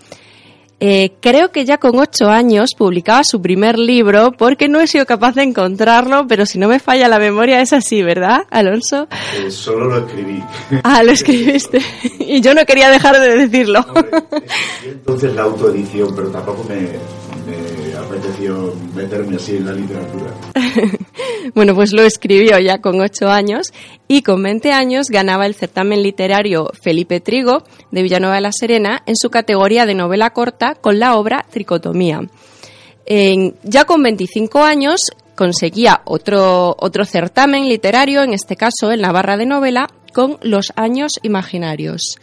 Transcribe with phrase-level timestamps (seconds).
[0.80, 5.08] Eh, creo que ya con ocho años publicaba su primer libro porque no he sido
[5.08, 9.08] capaz de encontrarlo, pero si no me falla la memoria es así, ¿verdad, Alonso?
[9.40, 10.44] Eh, solo lo escribí.
[10.84, 11.82] Ah, lo escribiste.
[12.20, 13.84] y yo no quería dejar de decirlo.
[14.84, 17.77] entonces la autoedición, pero tampoco me, me
[18.96, 20.34] meterme así en la literatura.
[21.56, 23.74] bueno, pues lo escribió ya con ocho años
[24.08, 29.02] y con 20 años ganaba el certamen literario Felipe Trigo de Villanueva de la Serena
[29.06, 32.22] en su categoría de novela corta con la obra Tricotomía.
[33.64, 35.02] ya con 25 años
[35.36, 41.12] conseguía otro, otro certamen literario, en este caso en Navarra de novela, con Los años
[41.22, 42.18] imaginarios.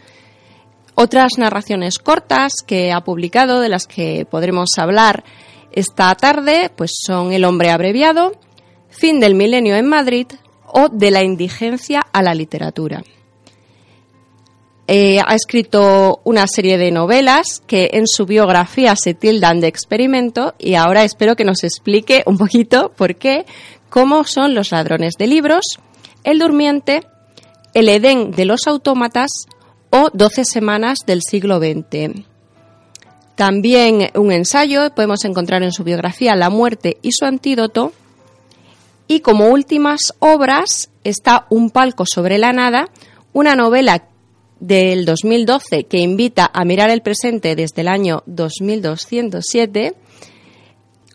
[0.95, 5.23] Otras narraciones cortas que ha publicado, de las que podremos hablar
[5.71, 8.33] esta tarde, pues son El hombre abreviado,
[8.89, 10.27] Fin del milenio en Madrid
[10.67, 13.03] o De la indigencia a la literatura.
[14.87, 20.53] Eh, ha escrito una serie de novelas que en su biografía se tildan de experimento
[20.59, 23.45] y ahora espero que nos explique un poquito por qué,
[23.89, 25.79] cómo son los ladrones de libros,
[26.23, 27.01] El durmiente,
[27.73, 29.31] El Edén de los autómatas
[29.89, 32.34] o Doce semanas del siglo XX.
[33.35, 37.91] También un ensayo podemos encontrar en su biografía La muerte y su antídoto.
[39.07, 42.89] Y como últimas obras está Un palco sobre la nada,
[43.33, 44.07] una novela
[44.59, 49.93] del 2012 que invita a mirar el presente desde el año 2207,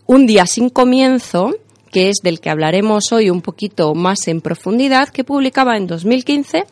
[0.06, 1.56] Un día sin comienzo,
[1.90, 6.66] que es del que hablaremos hoy un poquito más en profundidad, que publicaba en 2015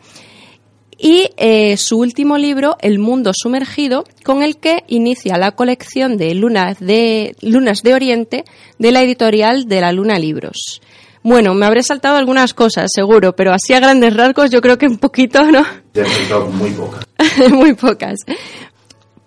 [0.98, 6.34] y eh, su último libro, El mundo sumergido, con el que inicia la colección de
[6.34, 8.44] lunas de, lunas de Oriente
[8.78, 10.82] de la editorial de la Luna Libros.
[11.22, 14.86] Bueno, me habré saltado algunas cosas, seguro, pero así a grandes rasgos yo creo que
[14.86, 15.64] un poquito, ¿no?
[15.92, 17.06] Te he saltado muy pocas.
[17.50, 18.19] muy pocas.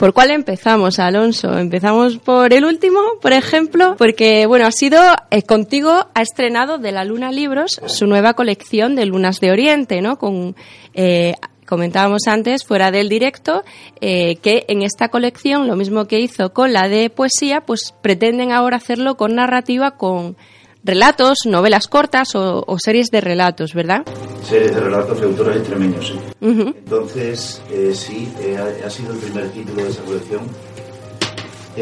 [0.01, 1.55] ¿Por cuál empezamos, Alonso?
[1.59, 4.99] Empezamos por el último, por ejemplo, porque, bueno, ha sido,
[5.29, 10.01] eh, contigo ha estrenado de la Luna Libros su nueva colección de Lunas de Oriente,
[10.01, 10.17] ¿no?
[10.17, 10.55] Con
[10.95, 11.35] eh,
[11.71, 13.63] comentábamos antes, fuera del directo,
[14.01, 18.51] eh, que en esta colección, lo mismo que hizo con la de poesía, pues pretenden
[18.51, 20.35] ahora hacerlo con narrativa, con
[20.83, 24.03] relatos, novelas cortas o, series de relatos, ¿verdad?
[24.43, 26.19] Series de relatos de autores extremeños, sí.
[26.41, 30.41] Entonces, eh, sí, eh, ha, sido el primer título de esa colección.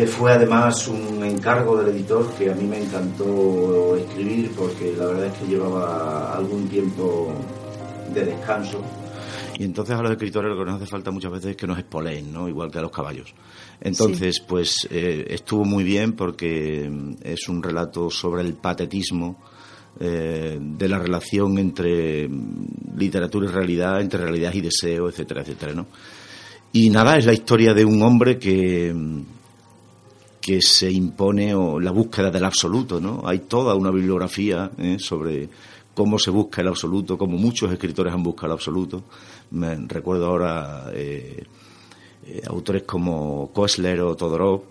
[0.05, 5.25] fue además un encargo del editor que a mí me encantó escribir porque la verdad
[5.25, 7.33] es que llevaba algún tiempo
[8.13, 8.83] de descanso
[9.59, 11.77] y entonces a los escritores lo que nos hace falta muchas veces es que nos
[11.77, 12.47] espoleen, ¿no?
[12.47, 13.33] Igual que a los caballos.
[13.81, 19.37] Entonces, pues eh, estuvo muy bien porque mm, es un relato sobre el patetismo
[19.99, 25.73] eh, de la relación entre mm, literatura y realidad, entre realidad y deseo, etcétera, etcétera,
[25.73, 25.87] ¿no?
[26.71, 29.21] Y nada, es la historia de un hombre que mm,
[30.39, 33.23] que se impone o la búsqueda del absoluto, ¿no?
[33.25, 34.97] Hay toda una bibliografía ¿eh?
[34.97, 35.49] sobre
[35.99, 39.03] cómo se busca el absoluto, cómo muchos escritores han buscado el absoluto.
[39.51, 41.43] Me recuerdo ahora eh,
[42.25, 44.61] eh, autores como Koestler o Todorov,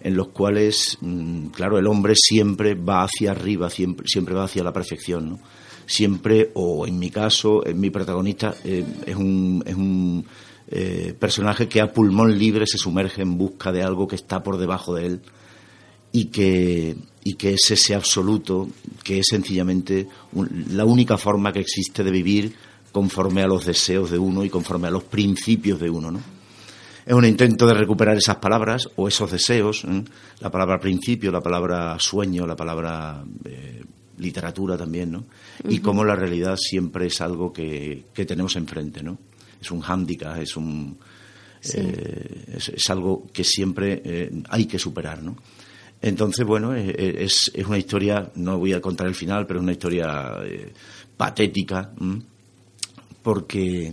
[0.00, 4.72] en los cuales, mm, claro, el hombre siempre va hacia arriba, siempre, va hacia la
[4.72, 5.38] perfección.
[5.84, 10.24] Siempre, o en mi caso, en mi protagonista eh, es un, es un
[11.18, 14.94] personaje que a pulmón libre se sumerge en busca de algo que está por debajo
[14.94, 15.20] de él
[16.18, 18.68] y que, y que es ese absoluto
[19.04, 20.08] que es sencillamente
[20.72, 22.54] la única forma que existe de vivir
[22.90, 26.20] conforme a los deseos de uno y conforme a los principios de uno, ¿no?
[27.06, 30.04] Es un intento de recuperar esas palabras o esos deseos, ¿eh?
[30.40, 33.82] la palabra principio, la palabra sueño, la palabra eh,
[34.18, 35.24] literatura también, ¿no?
[35.68, 39.16] Y cómo la realidad siempre es algo que, tenemos enfrente, ¿no?
[39.60, 40.98] Es un hándicap, es un...
[41.74, 45.36] Eh, es, algo que siempre hay que superar, ¿no?
[46.00, 49.58] Entonces, bueno, eh, eh, es, es, una historia, no voy a contar el final, pero
[49.58, 50.72] es una historia eh,
[51.16, 51.90] patética,
[53.22, 53.92] porque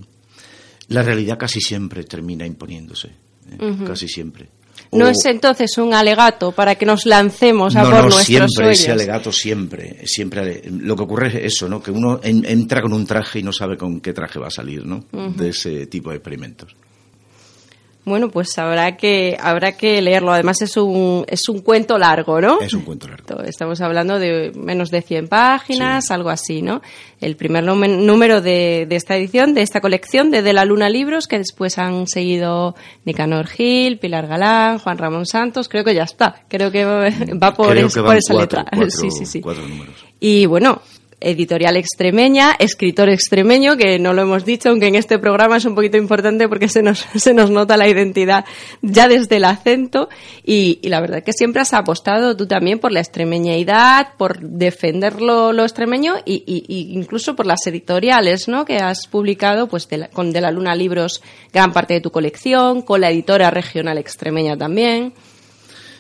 [0.90, 3.10] la realidad casi siempre termina imponiéndose.
[3.86, 4.50] casi siempre.
[4.92, 8.54] No es entonces un alegato para que nos lancemos a no, por no, nuestros siempre
[8.54, 8.80] sueños.
[8.80, 11.82] ese alegato siempre, siempre lo que ocurre es eso, ¿no?
[11.82, 14.52] Que uno en- entra con un traje y no sabe con qué traje va a
[14.52, 15.06] salir, ¿no?
[15.36, 16.76] De ese tipo de experimentos.
[18.06, 20.32] Bueno, pues habrá que habrá que leerlo.
[20.32, 22.60] Además es un es un cuento largo, ¿no?
[22.62, 23.42] Es un cuento largo.
[23.44, 26.14] Estamos hablando de menos de 100 páginas, Sí.
[26.14, 26.82] algo así, ¿no?
[27.20, 31.28] El primer número de, de esta edición, de esta colección de De la Luna Libros,
[31.28, 32.76] que después han seguido
[33.06, 35.68] Nicanor Gil, Pilar Galán, Juan Ramón Santos.
[35.68, 36.44] Creo que ya está.
[36.48, 38.72] Creo que va por, Creo es- que por van esa cuatro, letra.
[38.78, 39.42] cuatro- sí, sí, sí.
[39.42, 39.96] cuatro números.
[40.20, 40.82] Y bueno,
[41.26, 45.76] editorial extremeña, escritor extremeño, que no lo hemos dicho, aunque en este programa es un
[45.76, 48.46] poquito importante porque se nos, se nos nota la identidad
[48.82, 50.08] ya desde el acento.
[50.46, 55.22] Y, y la verdad que siempre has apostado tú también por la extremeñidad, por defender
[55.22, 58.64] lo, lo extremeño y, y- y incluso por las editoriales, ¿no?
[58.66, 62.12] Que has publicado, pues, de la- con De la Luna Libros gran parte de tu
[62.12, 65.14] colección, con la editora regional extremeña también.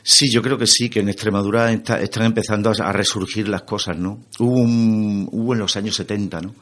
[0.08, 3.64] Sí, yo creo que sí, que en Extremadura está- están empezando a, a resurgir las
[3.64, 4.20] cosas, ¿no?
[4.38, 6.54] Hubo, un, hubo en los años 70, ¿no?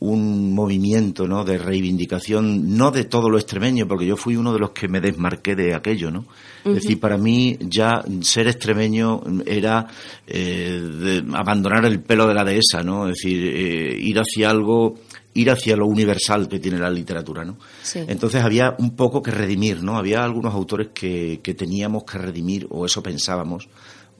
[0.00, 1.44] Un movimiento, ¿no?
[1.44, 5.00] De reivindicación, no de todo lo extremeño, porque yo fui uno de los que me
[5.00, 6.26] desmarqué de aquello, ¿no?
[6.64, 9.86] Es decir, para mí ya ser extremeño era
[10.26, 13.08] eh, de abandonar el pelo de la dehesa, ¿no?
[13.08, 14.96] Es decir, eh, ir hacia algo,
[15.34, 17.58] ir hacia lo universal que tiene la literatura, ¿no?
[17.82, 18.00] Sí.
[18.06, 19.98] Entonces había un poco que redimir, ¿no?
[19.98, 23.68] Había algunos autores que, que teníamos que redimir, o eso pensábamos.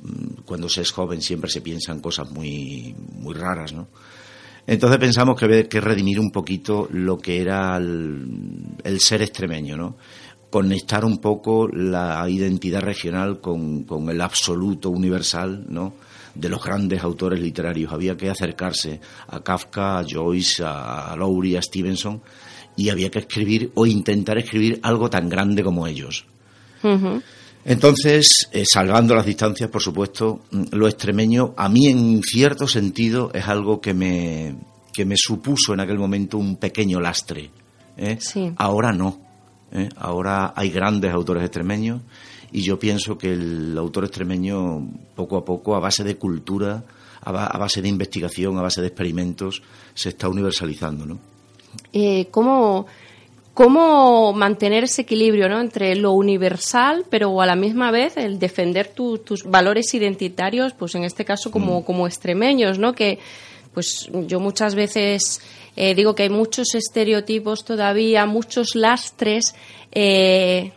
[0.02, 3.88] Mm, Cuando se es joven siempre se piensan cosas muy, muy raras, ¿no?
[4.66, 8.26] Entonces pensamos que había que redimir un poquito lo que era el,
[8.82, 9.96] el ser extremeño, ¿no?
[10.50, 15.94] Conectar un poco la identidad regional con, con el absoluto universal, ¿no?
[16.34, 17.92] De los grandes autores literarios.
[17.92, 22.20] Había que acercarse a Kafka, a Joyce, a Lowry, a Stevenson,
[22.76, 26.26] y había que escribir o intentar escribir algo tan grande como ellos.
[27.64, 33.31] Entonces, eh, salvando las distancias, por supuesto, mm, lo extremeño, a mí en cierto sentido,
[33.32, 34.54] es algo que me,
[34.92, 37.50] que me supuso en aquel momento un pequeño lastre.
[37.96, 38.19] ¿eh?
[38.20, 38.52] Sí.
[38.56, 39.19] Ahora no.
[39.72, 39.88] ¿eh?
[39.96, 42.02] Ahora hay grandes autores extremeños
[42.54, 46.84] y yo pienso que el autor extremeño, poco a poco, a base de cultura,
[47.20, 49.62] a, ba- a base de investigación, a base de experimentos,
[49.94, 51.04] se está universalizando.
[51.04, 51.18] ¿no?
[51.92, 52.86] eh, cómo,
[53.54, 55.60] cómo mantener ese equilibrio ¿no?
[55.60, 60.94] entre lo universal, pero a la misma vez el defender tu- tus valores identitarios, pues
[60.94, 62.92] en este caso como, como extremeños, ¿no?
[62.94, 63.18] que
[63.72, 65.40] pues yo muchas veces
[65.74, 69.54] eh, digo que hay muchos estereotipos todavía, muchos lastres
[69.90, 70.70] eh,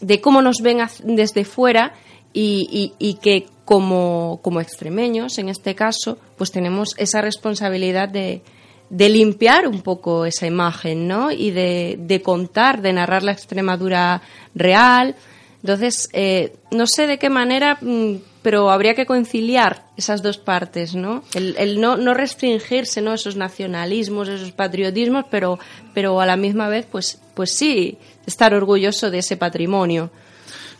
[0.00, 1.92] de cómo nos ven desde fuera
[2.32, 2.68] y,
[2.98, 8.42] y- y que como, como extremeños, en este caso, pues tenemos esa responsabilidad de,
[8.88, 11.30] de limpiar un poco esa imagen, ¿no?
[11.30, 14.22] Y de, de contar, de narrar la Extremadura
[14.54, 15.14] real.
[15.62, 20.94] Entonces, eh, no sé de qué manera, mm, pero habría que conciliar esas dos partes,
[20.94, 21.22] ¿no?
[21.34, 23.12] El, el no, no restringirse, ¿no?
[23.12, 25.58] Esos nacionalismos, esos patriotismos, pero,
[25.92, 30.10] pero a la misma vez, pues, pues sí, estar orgulloso de ese patrimonio.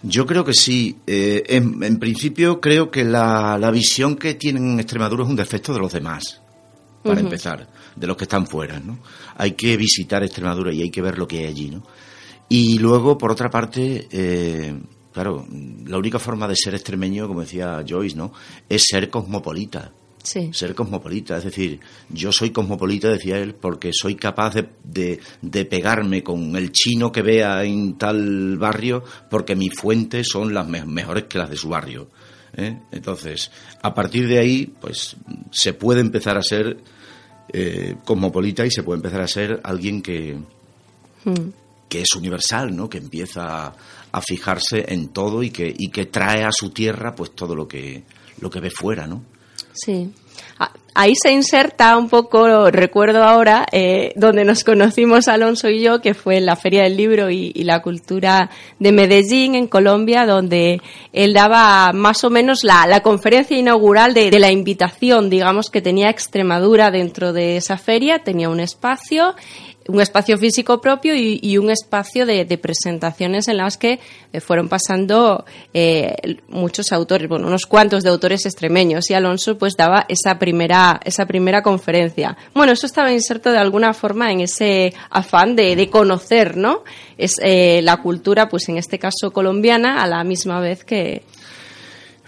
[0.03, 0.97] Yo creo que sí.
[1.07, 5.37] Eh, en, en principio creo que la, la visión que tienen en Extremadura es un
[5.37, 6.41] defecto de los demás,
[7.03, 8.81] para empezar, de los que están fuera.
[8.81, 8.99] ¿no?
[9.37, 11.71] Hay que visitar Extremadura y hay que ver lo que hay allí.
[11.71, 11.83] ¿no?
[12.49, 14.75] Y luego, por otra parte, eh,
[15.13, 15.47] claro,
[15.87, 18.33] la única forma de ser extremeño, como decía Joyce, ¿no?
[18.69, 19.93] es ser cosmopolita.
[20.23, 20.51] Sí.
[20.53, 25.65] Ser cosmopolita, es decir, yo soy cosmopolita, decía él, porque soy capaz de, de, de
[25.65, 30.85] pegarme con el chino que vea en tal barrio, porque mis fuentes son las me-
[30.85, 32.09] mejores que las de su barrio.
[32.55, 32.79] ¿eh?
[32.93, 33.51] Entonces,
[33.81, 35.17] a partir de ahí, pues
[35.53, 36.77] se puede empezar a ser
[37.53, 40.37] eh, cosmopolita y se puede empezar a ser alguien que,
[41.25, 41.51] Mm.
[41.89, 42.89] que es universal, ¿no?
[42.91, 43.73] Que empieza
[44.13, 47.67] a fijarse en todo y que, y que trae a su tierra, pues todo lo
[47.67, 48.05] que,
[48.41, 49.23] lo que ve fuera, ¿no?
[49.73, 50.11] Sí.
[50.59, 56.01] Ah, Ahí se inserta un poco, recuerdo ahora, eh, donde nos conocimos Alonso y yo,
[56.01, 58.51] que fue en la Feria del Libro y, la Cultura
[58.81, 60.81] de Medellín, en Colombia, donde
[61.13, 66.11] él daba más o menos la, la conferencia inaugural de la invitación, digamos, que tenía
[66.11, 69.37] Extremadura dentro de esa feria, tenía un espacio
[69.91, 73.99] un espacio físico propio y, un espacio de, presentaciones en las que
[74.41, 75.45] fueron pasando
[75.75, 76.15] eh,
[76.49, 81.27] muchos autores, bueno, unos cuantos de autores extremeños y Alonso pues daba esa primera, esa
[81.27, 82.37] primera conferencia.
[82.55, 86.85] Bueno, eso estaba inserto de alguna forma en ese afán de, de conocer, ¿no?
[87.19, 91.23] Es eh, la cultura, pues en este caso colombiana, a la misma vez que,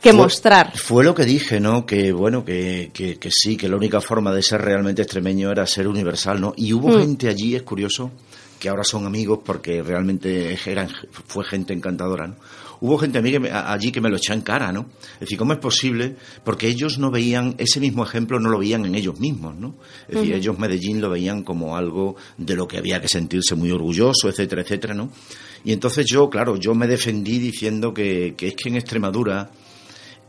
[0.03, 0.77] que Fue- mostrar.
[0.77, 1.87] Fue lo que dije, ¿no?
[1.87, 5.67] Que bueno, que, que, que sí, que la única forma de ser realmente extremeño era
[5.67, 6.53] ser universal, ¿no?
[6.57, 7.01] Y hubo Mm.
[7.01, 8.11] gente allí, es curioso,
[8.59, 10.89] que ahora son amigos porque realmente eran,
[11.27, 12.37] fue gente encantadora, ¿no?
[12.81, 13.19] Hubo gente
[13.55, 14.87] allí que me lo echó en cara, ¿no?
[15.15, 16.17] Es decir, ¿cómo es posible?
[16.43, 19.77] Porque ellos no veían, ese mismo ejemplo no lo veían en ellos mismos, ¿no?
[20.09, 23.71] Es decir, ellos Medellín lo veían como algo de lo que había que sentirse muy
[23.71, 25.13] orgulloso, etcétera, etcétera, ¿no?
[25.65, 29.53] Y entonces yo, claro, yo me defendí diciendo que, es que en Extremadura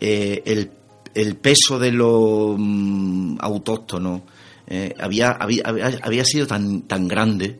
[0.05, 0.69] eh, el,
[1.13, 4.25] el, peso de lo mm, autóctono
[4.67, 7.57] eh, había, había, había, sido tan, tan grande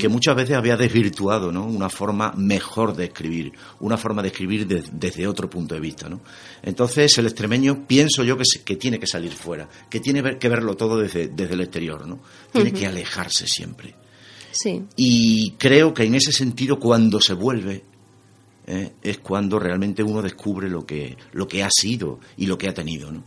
[0.00, 1.64] que muchas veces había desvirtuado ¿no?
[1.64, 6.08] una forma mejor de escribir, una forma de escribir desde otro punto de vista.
[6.08, 6.22] ¿no?
[6.60, 10.74] Entonces el extremeño pienso yo que, que tiene que salir fuera, que tiene que verlo
[10.74, 12.18] todo desde, desde el exterior, ¿no?
[12.50, 13.94] tiene que alejarse siempre.
[14.50, 14.82] Sí.
[14.96, 17.84] Y creo que en ese sentido cuando se vuelve
[18.66, 18.92] ¿eh?
[19.02, 22.74] es cuando realmente uno descubre lo que, lo que ha sido y lo que ha
[22.74, 23.10] tenido.
[23.12, 23.22] ¿no?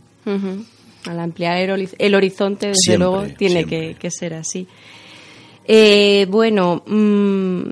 [1.06, 4.66] Al ampliar el, horizonte, desde luego, tiene que, ser así.
[5.64, 7.62] Eh, bueno, mm,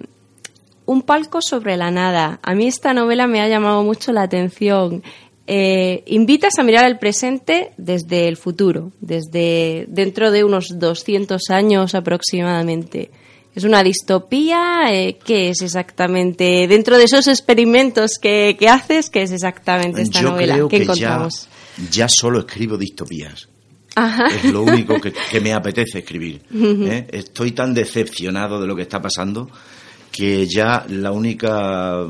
[0.86, 2.40] un palco sobre la nada.
[2.42, 5.02] A mí esta novela me ha llamado mucho la atención.
[5.46, 11.94] Eh, invitas a mirar el presente desde el futuro, desde dentro de unos 200 años
[11.94, 13.10] aproximadamente.
[13.58, 14.84] ¿Es una distopía?
[14.88, 16.68] Eh, ¿Qué es exactamente?
[16.68, 20.60] Dentro de esos experimentos que, haces, ¿qué es exactamente esta novela?
[20.70, 21.48] ¿Qué encontramos?
[21.90, 23.48] Ya, solo escribo distopías.
[24.32, 26.40] Es lo único que, me apetece escribir.
[26.54, 27.08] ¿eh?
[27.10, 29.50] Estoy tan decepcionado de lo que está pasando
[30.12, 32.06] que ya la única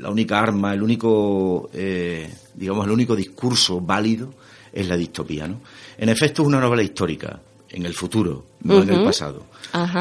[0.00, 4.32] la única arma, el único eh, digamos el único discurso válido
[4.72, 5.60] es la distopía, ¿no?
[5.98, 7.38] En efecto es una novela histórica
[7.70, 9.46] en el futuro, no en el pasado.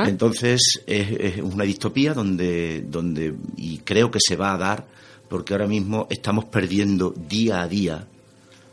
[0.06, 4.88] Entonces es, una distopía donde, donde, y creo que se va a dar,
[5.28, 8.08] porque ahora mismo estamos perdiendo día a día,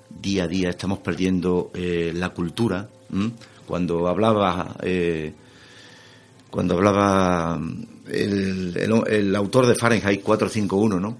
[0.08, 2.88] día a día estamos perdiendo eh, la cultura.
[3.66, 5.32] Cuando hablaba, eh,
[6.50, 7.60] cuando hablaba
[8.08, 11.16] el, el, autor de Fahrenheit 451, ¿no?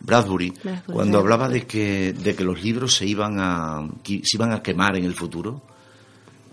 [0.00, 0.52] Bradbury,
[0.86, 4.96] cuando hablaba de que, de que los libros se iban a, se iban a quemar
[4.96, 5.62] en el futuro,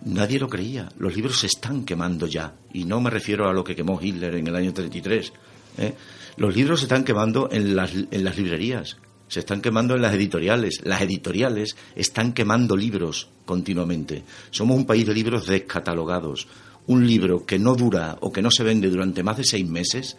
[0.06, 0.90] Nadie lo creía.
[0.98, 2.54] Los libros se están quemando ya.
[2.74, 5.34] Y no me refiero a lo que quemó Hitler en el año 33.
[5.78, 5.94] ¿eh?
[6.38, 8.98] Los libros se están quemando en las, en las librerías.
[9.28, 10.80] Se están quemando en las editoriales.
[10.84, 14.24] Las editoriales están quemando libros continuamente.
[14.52, 16.48] Somos un país de libros descatalogados.
[16.88, 20.18] Un libro que no dura o que no se vende durante más de seis meses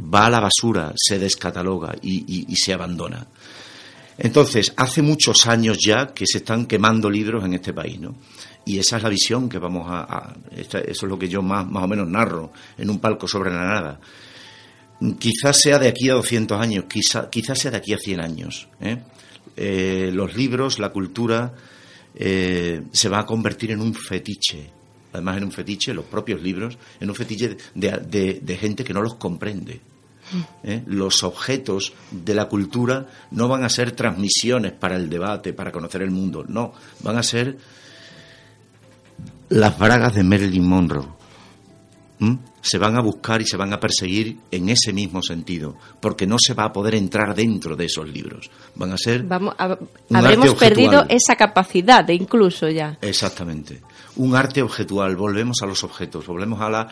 [0.00, 3.26] va a la basura, se descataloga y se abandona.
[4.18, 8.16] Entonces, hace muchos años ya que se están quemando libros en este país, ¿no?
[8.66, 10.34] Y esa es la visión que vamos a...
[10.50, 13.64] eso es lo que yo más, más o menos narro en un palco sobre la
[13.64, 14.00] nada.
[15.18, 18.68] Quizás sea de aquí a 200 años, quizá, quizás sea de aquí a 100 años.
[18.80, 18.98] ¿eh?
[19.56, 21.54] Eh, los libros, la cultura,
[22.14, 24.68] eh, se va a convertir en un fetiche.
[25.12, 29.14] Además, en un fetiche, los propios libros, en un fetiche de gente que no los
[29.14, 29.80] comprende.
[30.62, 30.82] ¿Eh?
[30.86, 36.02] Los objetos de la cultura no van a ser transmisiones para el debate, para conocer
[36.02, 37.58] el mundo, no, van a ser
[39.48, 41.18] las bragas de Marilyn Monroe.
[42.60, 46.36] Se van a buscar y se van a perseguir en ese mismo sentido, porque no
[46.38, 48.50] se va a poder entrar dentro de esos libros.
[48.74, 49.22] Van a ser.
[49.22, 49.54] Vamos
[50.12, 52.98] habremos perdido esa capacidad de incluso ya.
[53.00, 53.80] Exactamente.
[54.16, 55.14] Un arte objetual.
[55.16, 56.26] Volvemos a los objetos.
[56.26, 56.88] Volvemos a la.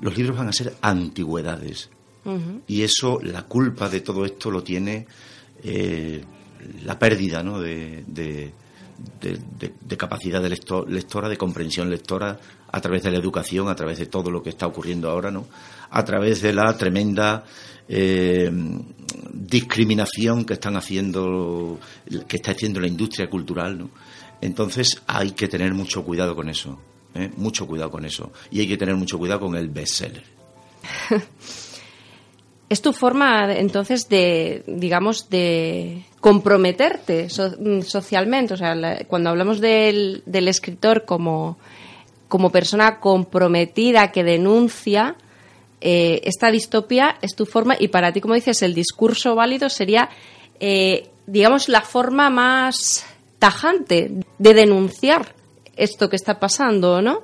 [0.00, 1.88] los libros van a ser antigüedades.
[2.68, 5.06] Y eso, la culpa de todo esto lo tiene
[5.64, 6.22] eh,
[6.84, 7.60] la pérdida ¿no?
[7.60, 8.52] de, de,
[9.96, 12.38] capacidad de lectora, de comprensión lectora,
[12.70, 15.46] a través de la educación, a través de todo lo que está ocurriendo ahora, ¿no?
[15.90, 17.44] a través de la tremenda
[17.88, 18.50] eh,
[19.32, 21.78] discriminación que están haciendo,
[22.26, 23.78] que está haciendo la industria cultural.
[23.78, 23.90] ¿no?
[24.40, 26.78] Entonces hay que tener mucho cuidado con eso,
[27.14, 27.30] ¿eh?
[27.36, 28.32] mucho cuidado con eso.
[28.50, 30.24] Y hay que tener mucho cuidado con el bestseller.
[32.72, 38.54] Es tu forma, entonces, de, digamos, de comprometerte mm, socialmente.
[38.54, 38.74] O sea,
[39.06, 41.58] cuando hablamos del, escritor como,
[42.28, 45.16] como, persona comprometida que denuncia
[45.82, 47.76] eh, esta distopía, es tu forma.
[47.78, 50.08] Y para ti, como dices, el discurso válido sería,
[50.58, 53.04] eh, digamos, la forma más
[53.38, 55.34] tajante de denunciar
[55.76, 57.20] esto que está pasando, ¿no?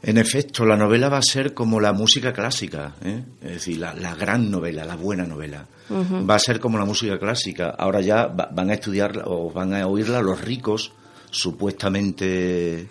[0.00, 3.24] En efecto, la novela va a ser como la música clásica, ¿eh?
[3.42, 5.66] es decir, la, gran novela, la buena novela.
[5.90, 7.70] Va a ser como la música clásica.
[7.70, 10.92] Ahora ya van a estudiar o van a oírla los ricos,
[11.30, 12.88] supuestamente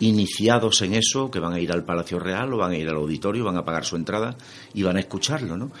[0.00, 2.96] iniciados en eso, que van a ir al Palacio Real o van a ir al
[2.96, 4.36] auditorio, van a pagar su entrada
[4.74, 5.72] y van a escucharlo, ¿no?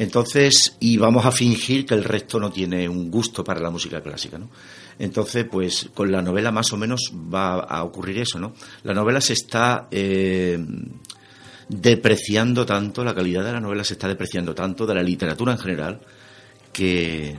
[0.00, 4.00] Entonces, y vamos a fingir que el resto no tiene un gusto para la música
[4.00, 4.48] clásica, ¿no?
[4.98, 8.54] Entonces, pues con la novela más o menos va a ocurrir eso, ¿no?
[8.84, 10.58] La novela se está eh,
[11.68, 15.58] depreciando tanto, la calidad de la novela se está depreciando tanto, de la literatura en
[15.58, 16.00] general,
[16.72, 17.36] que,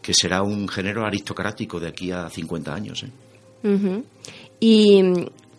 [0.00, 3.02] que será un género aristocrático de aquí a 50 años.
[3.02, 4.02] ¿eh?
[4.60, 5.02] Y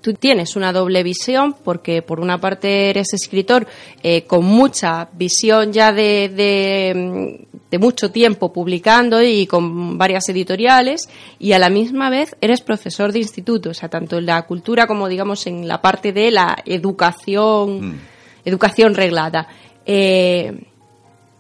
[0.01, 3.67] tú tienes una doble visión, porque por una parte eres escritor
[4.03, 11.53] eh, con mucha visión ya de, de, mucho tiempo publicando y con varias editoriales, y
[11.53, 15.07] a la misma vez eres profesor de instituto, o sea, tanto en la cultura como,
[15.07, 17.99] digamos, en la parte de la educación, mm.
[18.45, 19.47] educación reglada.
[19.85, 20.65] Eh,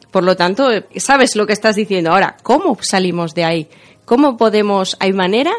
[0.09, 2.11] por lo tanto, sabes lo que estás diciendo.
[2.11, 3.67] Ahora, ¿cómo salimos de ahí?
[4.05, 5.51] ¿Cómo podemos, hay manera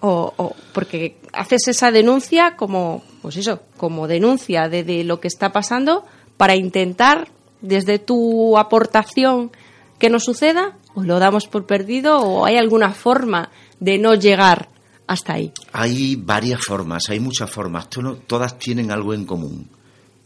[0.00, 6.04] o, porque haces esa denuncia como, pues eso, como denuncia de, lo que está pasando
[6.36, 7.28] para intentar
[7.60, 9.50] desde tu aportación
[9.98, 14.70] que no suceda o lo damos por perdido o hay alguna forma de no llegar
[15.06, 15.52] hasta ahí.
[15.72, 17.88] Hay varias formas, hay muchas formas,
[18.26, 19.68] todas tienen algo en común,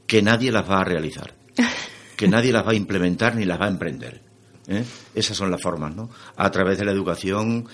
[0.06, 1.34] que nadie las va a realizar,
[2.16, 4.22] que nadie las va a implementar ni las va a emprender.
[4.68, 4.84] ¿eh?
[5.14, 6.10] Esas son las formas, ¿no?
[6.36, 7.66] A través de la educación,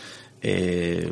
[0.42, 1.10] eh,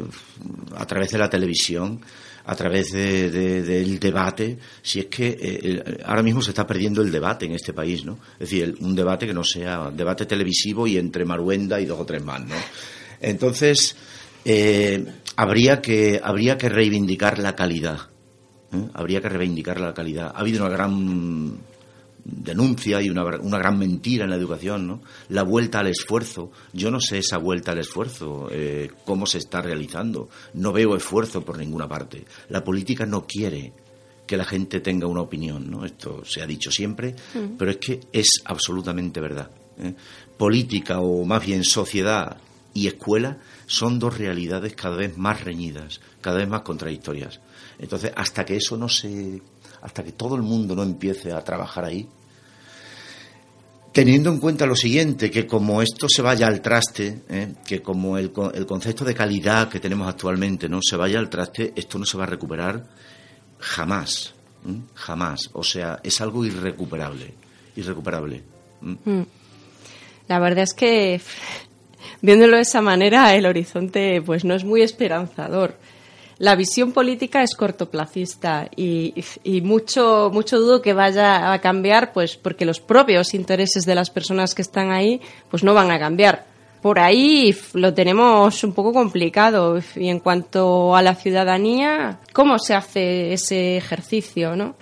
[0.77, 2.01] a través de la televisión,
[2.45, 7.45] a través del debate, si es que eh, ahora mismo se está perdiendo el debate
[7.45, 8.19] en este país, ¿no?
[8.39, 12.07] Es decir, un debate que no sea debate televisivo y entre Maruenda y dos o
[12.07, 12.55] tres más, ¿no?
[13.21, 13.97] Entonces,
[14.47, 15.05] eh,
[15.37, 17.99] habría, que, habría que reivindicar la calidad.
[18.95, 20.33] Habría que reivindicar la calidad.
[20.35, 21.59] Ha habido una gran
[22.31, 25.03] denuncia y una, una, gran mentira en la educación, ¿no?
[25.31, 26.51] La vuelta al esfuerzo.
[26.73, 30.29] Yo no sé esa vuelta al esfuerzo, eh, cómo se está realizando.
[30.55, 32.25] No veo esfuerzo por ninguna parte.
[32.51, 33.73] La política no quiere
[34.27, 35.87] que la gente tenga una opinión, ¿no?
[35.87, 37.57] Esto se ha dicho siempre, mm.
[37.57, 39.51] pero es que es absolutamente verdad.
[39.79, 39.95] ¿eh?
[40.37, 42.37] Política o más bien sociedad
[42.75, 47.41] y escuela son dos realidades cada vez más reñidas, cada vez más contradictorias.
[47.79, 49.41] Entonces, hasta que eso no se
[49.81, 52.09] hasta que todo el mundo no empiece a trabajar ahí,
[53.99, 57.55] teniendo en cuenta lo siguiente, que como esto se vaya al traste, ¿eh?
[57.67, 61.99] que como el, concepto de calidad que tenemos actualmente no se vaya al traste, esto
[61.99, 62.85] no se va a recuperar
[63.59, 64.35] jamás,
[64.95, 65.51] jamás.
[65.53, 67.35] O sea, es algo irrecuperable,
[67.75, 68.45] irrecuperable.
[68.83, 69.23] Mm.
[70.29, 71.21] La verdad es que
[72.23, 75.75] viéndolo de esa manera, el horizonte pues no es muy esperanzador
[76.39, 79.13] la visión política es cortoplacista y,
[79.63, 84.55] mucho, mucho dudo que vaya a cambiar, pues porque los propios intereses de las personas
[84.55, 85.21] que están ahí,
[85.51, 86.47] pues no van a cambiar.
[86.81, 89.81] Por ahí lo tenemos un poco complicado.
[89.97, 94.77] Y en cuanto a la ciudadanía, ¿cómo se hace ese ejercicio, no?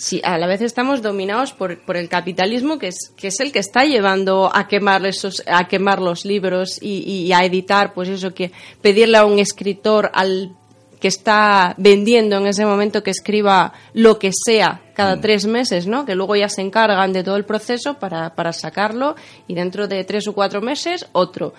[0.00, 3.52] Sí, a la vez estamos dominados por, por el capitalismo, que es, que es el
[3.52, 8.32] que está llevando a quemar, esos, a quemar los libros y, a editar, pues eso,
[8.32, 10.56] que pedirle a un escritor al
[10.98, 15.20] que está vendiendo en ese momento que escriba lo que sea cada mm.
[15.20, 16.04] tres meses, ¿no?
[16.04, 19.16] Que luego ya se encargan de todo el proceso para, para sacarlo
[19.48, 21.54] y dentro de tres o cuatro meses otro.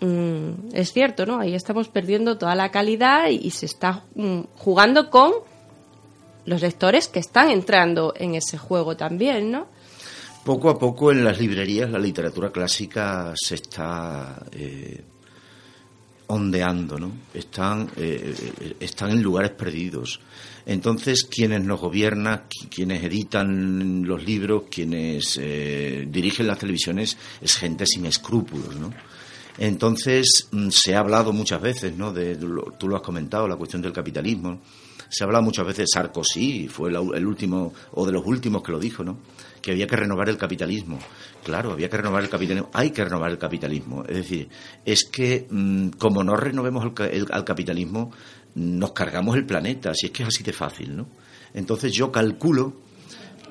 [0.00, 1.40] Mm, es cierto, ¿no?
[1.40, 5.32] Ahí estamos perdiendo toda la calidad y, se está mm, jugando con
[6.50, 9.68] los lectores que están entrando en ese juego también, ¿no?
[10.44, 15.00] Poco a poco en las librerías la literatura clásica se está eh,
[16.26, 17.12] ondeando, ¿no?
[17.32, 20.20] Están, eh, están en lugares perdidos.
[20.66, 27.86] Entonces, quienes nos gobiernan, quienes editan los libros, quienes eh, dirigen las televisiones, es gente
[27.86, 28.92] sin escrúpulos, ¿no?
[29.56, 32.12] Entonces, mm, se ha hablado muchas veces, ¿no?
[32.12, 34.58] De, tú lo has comentado, la cuestión del capitalismo
[35.10, 39.02] se habla muchas veces Sarkozy, fue el último o de los últimos que lo dijo,
[39.02, 39.18] ¿no?
[39.60, 40.98] Que había que renovar el capitalismo.
[41.42, 42.70] Claro, había que renovar el capitalismo.
[42.72, 44.04] Hay que renovar el capitalismo.
[44.04, 44.48] Es decir,
[44.84, 48.12] es que mm, como no renovemos el, al capitalismo,
[48.54, 49.92] nos cargamos el planeta.
[49.94, 51.08] Si es que es así de fácil, ¿no?
[51.52, 52.74] Entonces yo calculo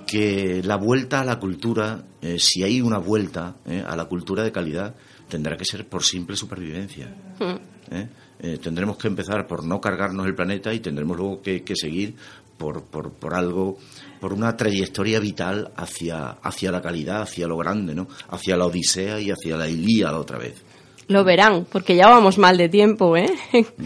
[0.08, 4.44] que la vuelta a la cultura, eh, si hay una vuelta eh, a la cultura
[4.44, 4.96] de calidad,
[5.28, 7.16] tendrá que ser por simple supervivencia.
[7.40, 7.94] Hmm.
[7.94, 8.10] ¿eh?
[8.42, 12.16] Eh, tendremos que empezar por no cargarnos el planeta y tendremos luego que, seguir
[12.58, 13.78] por, por, por, algo,
[14.20, 18.08] por una trayectoria vital hacia, hacia la calidad, hacia lo grande, ¿no?
[18.30, 20.62] Hacia la Odisea y hacia la Ilíada otra vez.
[21.08, 23.30] Lo verán, porque ya vamos mal de tiempo, ¿eh?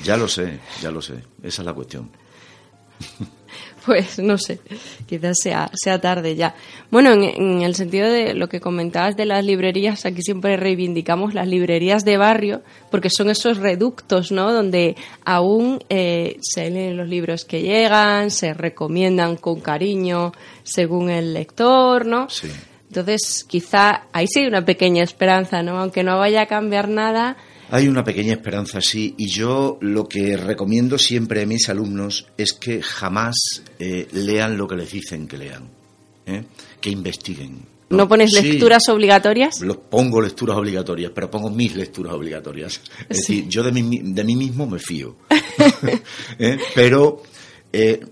[0.04, 1.24] Ya lo sé, ya lo sé.
[1.42, 2.10] Esa es la cuestión.
[3.86, 4.60] Pues no sé,
[5.08, 6.56] quizás sea, sea tarde ya.
[6.90, 11.48] Bueno, en, el sentido de lo que comentabas de las librerías, aquí siempre reivindicamos las
[11.48, 14.54] librerías de barrio, porque son esos reductos, ¿no?
[14.54, 20.32] Donde aún eh, se leen los libros que llegan, se recomiendan con cariño
[20.64, 22.30] según el lector, ¿no?
[22.30, 22.48] Sí.
[22.88, 25.80] Entonces, quizá ahí sí hay una pequeña esperanza, ¿no?
[25.80, 27.38] Aunque no vaya a cambiar nada,
[27.70, 32.54] Hay una pequeña esperanza, sí, y yo lo que recomiendo siempre a mis alumnos es
[32.54, 35.70] que jamás eh, lean lo que les dicen que lean,
[36.26, 36.44] ¿eh?
[36.80, 37.74] que investiguen.
[37.90, 39.62] ¿No, pones lecturas obligatorias?
[39.62, 42.82] Los pongo lecturas obligatorias, pero pongo mis lecturas obligatorias.
[43.08, 45.18] Es decir, yo de mí, de mí mismo me fío.
[46.40, 46.58] ¿Eh?
[46.74, 47.22] Pero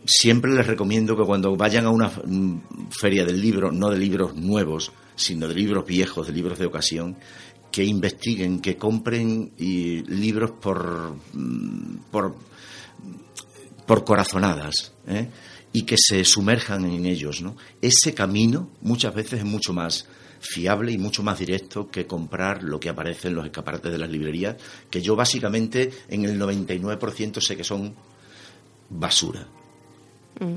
[0.05, 4.35] siempre les recomiendo que cuando vayan a una mm, feria del libro, no de libros
[4.35, 7.17] nuevos, sino de libros viejos, de libros de ocasión,
[7.71, 12.35] que investiguen, que compren y, libros por, mm, por,
[13.85, 15.27] por corazonadas ¿eh?
[15.73, 17.41] y que se sumerjan en ellos.
[17.41, 17.55] ¿no?
[17.81, 20.07] Ese camino muchas veces es mucho más
[20.41, 24.09] fiable y mucho más directo que comprar lo que aparece en los escaparates de las
[24.09, 24.57] librerías,
[24.89, 27.93] que yo básicamente en el 99% sé que son
[28.89, 29.47] basura.
[30.39, 30.55] Mm.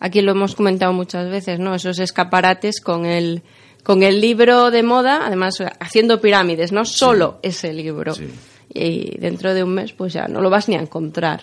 [0.00, 1.74] Aquí lo hemos comentado muchas veces, ¿no?
[1.74, 3.42] Esos escaparates con el
[3.82, 8.14] con el libro de moda, además haciendo pirámides, no solo ese libro.
[8.72, 11.42] Y dentro de un mes pues ya no lo vas ni a encontrar.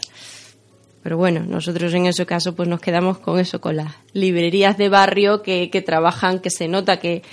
[1.04, 4.90] Pero bueno, nosotros en ese caso pues nos quedamos con eso, con las librerías de
[4.90, 7.24] barrio que, que trabajan, que se nota que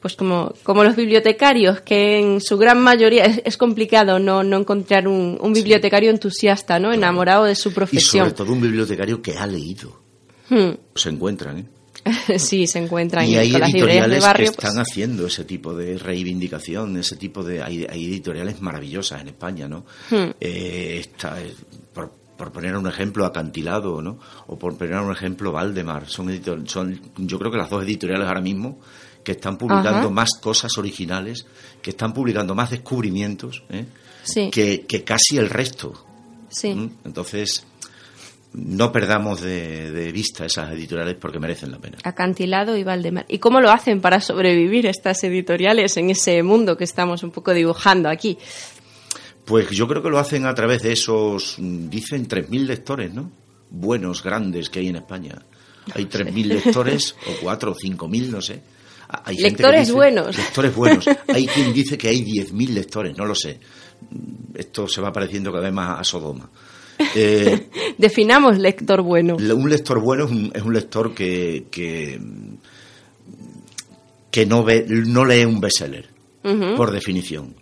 [0.00, 5.08] pues como, como los bibliotecarios, que en su gran mayoría es, complicado no, no encontrar
[5.08, 6.92] un, un bibliotecario entusiasta, ¿no?
[6.92, 8.26] Enamorado de su profesión.
[8.26, 10.00] Y sobre todo un bibliotecario que ha leído.
[10.48, 10.70] Hmm.
[10.94, 11.64] Se encuentran, ¿eh?
[12.38, 17.16] sí, se encuentran y hay editoriales que pues están haciendo ese tipo de reivindicación, ese
[17.16, 19.84] tipo de hay, editoriales maravillosas en España, ¿no?
[20.10, 20.30] Hmm.
[20.40, 21.54] Eh, eh,
[21.92, 24.18] por, poner un ejemplo acantilado, ¿no?
[24.46, 28.40] O por poner un ejemplo Valdemar, son, son yo creo que las dos editoriales ahora
[28.40, 28.78] mismo
[29.24, 31.46] que están publicando más cosas originales,
[31.82, 33.86] que están publicando más descubrimientos, ¿eh?
[34.50, 36.06] que, que, casi el resto.
[36.48, 36.74] Sí.
[36.74, 36.90] ¿Mm?
[37.04, 37.66] Entonces
[38.52, 41.98] no perdamos de, vista esas editoriales porque merecen la pena.
[42.02, 43.26] Acantilado y Valdemar.
[43.28, 47.52] ¿Y cómo lo hacen para sobrevivir estas editoriales en ese mundo que estamos un poco
[47.52, 48.38] dibujando aquí?
[49.44, 53.30] Pues yo creo que lo hacen a través de esos, dicen 3.000 lectores, ¿no?
[53.70, 55.42] Buenos, grandes que hay en España.
[55.94, 58.62] Hay 3.000 lectores, o 4 o 5.000, no sé.
[59.24, 60.36] Hay lectores buenos.
[60.36, 61.06] Lectores buenos.
[61.28, 63.58] Hay quien dice que hay 10.000 lectores, no lo sé.
[64.54, 66.50] Esto se va pareciendo cada vez más a Sodoma.
[67.14, 69.36] Eh, Definamos lector bueno.
[69.36, 72.18] Un lector bueno es un, lector que, que,
[74.46, 76.08] no, ve, no lee un bestseller,
[76.76, 77.54] por definición.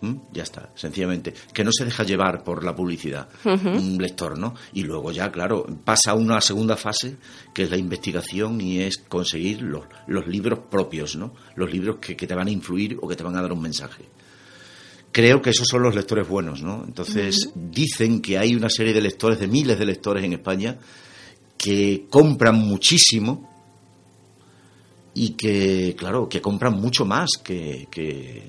[0.00, 0.14] ¿Mm?
[0.32, 1.32] Ya está, sencillamente.
[1.52, 4.54] Que no se deja llevar por la publicidad, un lector, ¿no?
[4.72, 7.16] Y luego ya, claro, pasa a una segunda fase,
[7.54, 11.32] que es la investigación y es conseguir los, los libros propios, ¿no?
[11.54, 13.62] Los libros que, que te van a influir o que te van a dar un
[13.62, 14.04] mensaje
[15.14, 16.82] creo que esos son los lectores buenos, ¿no?
[16.84, 20.76] Entonces, dicen que hay una serie de lectores, de miles de lectores en España,
[21.56, 23.48] que compran muchísimo
[25.14, 28.42] y que, claro, que compran mucho más que, que,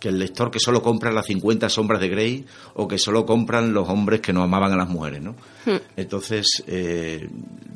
[0.00, 3.86] el lector que solo compra las 50 sombras de Grey o que solo compran los
[3.90, 5.32] hombres que no amaban a las mujeres, ¿no?
[5.66, 5.76] Hmm.
[5.94, 7.28] Entonces, eh,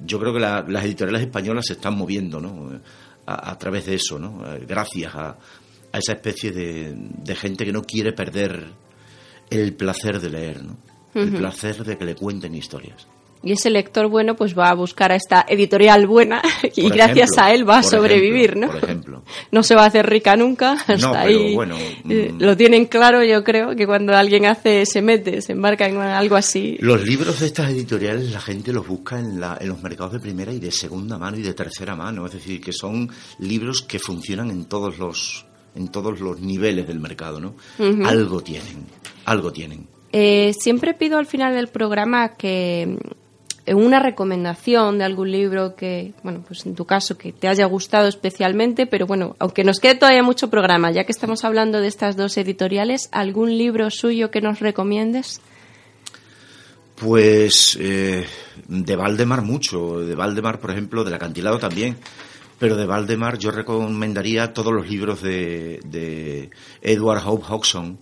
[0.07, 2.81] yo creo que las editoriales españolas se están moviendo, ¿no?
[3.27, 4.43] A, a través de eso, ¿no?
[4.55, 5.37] Eh, gracias a,
[5.97, 8.73] a esa especie de, de gente que no quiere perder
[9.51, 10.77] el placer de leer, ¿no?
[11.15, 13.07] El placer de que le cuenten historias.
[13.43, 16.43] Y ese lector bueno pues va a buscar a esta editorial buena
[16.77, 18.67] y gracias a él va a sobrevivir, ¿no?
[18.69, 19.23] Por ejemplo.
[19.51, 21.55] No se va a hacer rica nunca, hasta ahí.
[21.55, 22.43] Bueno, eh, mm.
[22.43, 26.37] lo tienen claro, yo creo, que cuando alguien hace, se mete, se embarca en algo
[26.37, 26.77] así.
[26.81, 30.21] Los libros de estas editoriales la gente los busca en, la, en los mercados de
[30.21, 33.99] primera y de segunda mano y de tercera mano, es decir, que son libros que
[33.99, 37.55] funcionan en todos los en todos los niveles del mercado, ¿no?
[38.05, 38.87] Algo tienen,
[39.25, 39.87] algo tienen.
[40.13, 42.99] Eh, siempre pido al final del programa que
[43.67, 47.67] mm, una recomendación de algún libro que, bueno, pues en tu caso que te haya
[47.67, 51.89] gustado especialmente, pero bueno, aunque nos quede todavía mucho programa, ya que estamos hablando de
[51.89, 55.41] estas dos editoriales, ¿algún libro suyo que nos recomiendes?
[56.95, 58.25] Pues eh,
[58.69, 61.99] de Valdemar mucho, de Valdemar, por ejemplo, del acantilado también.
[62.59, 67.99] Pero de Valdemar yo recomendaría todos los libros de, Edward Hope Hodgson.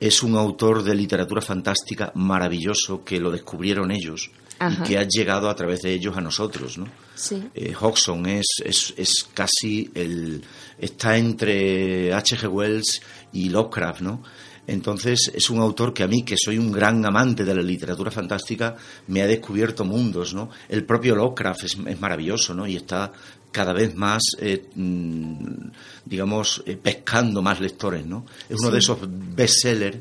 [0.00, 4.30] Es un autor de literatura fantástica maravilloso que lo descubrieron ellos
[4.68, 6.86] y que ha llegado a través de ellos a nosotros, ¿no?
[7.14, 7.48] Sí.
[7.54, 10.42] Eh, Hodgson es, es, es, casi el...
[10.78, 12.48] está entre H.G.
[12.48, 13.00] Wells
[13.32, 14.22] y Lovecraft, ¿no?
[14.66, 18.10] Entonces es un autor que a mí, que soy un gran amante de la literatura
[18.10, 18.76] fantástica,
[19.08, 20.50] me ha descubierto mundos, ¿no?
[20.68, 22.66] El propio Lovecraft es, es maravilloso, ¿no?
[22.66, 23.12] Y está
[23.52, 25.68] cada vez más, eh, mm,
[26.04, 28.26] digamos, eh, pescando más lectores, ¿no?
[28.48, 29.98] Es uno de esos bestsellers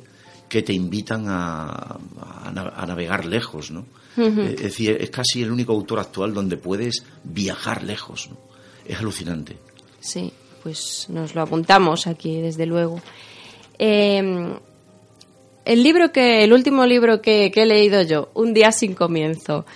[0.47, 1.97] que te invitan a,
[2.43, 3.85] a, navegar lejos, ¿no?
[4.17, 8.38] Es decir, es casi el único autor actual donde puedes viajar lejos, ¿no?
[8.85, 9.55] Es alucinante.
[10.01, 12.99] Sí, pues nos lo apuntamos aquí, desde luego.
[13.77, 14.57] Eh,
[15.69, 19.67] el libro que, el último libro que, he leído yo, Un día sin comienzo.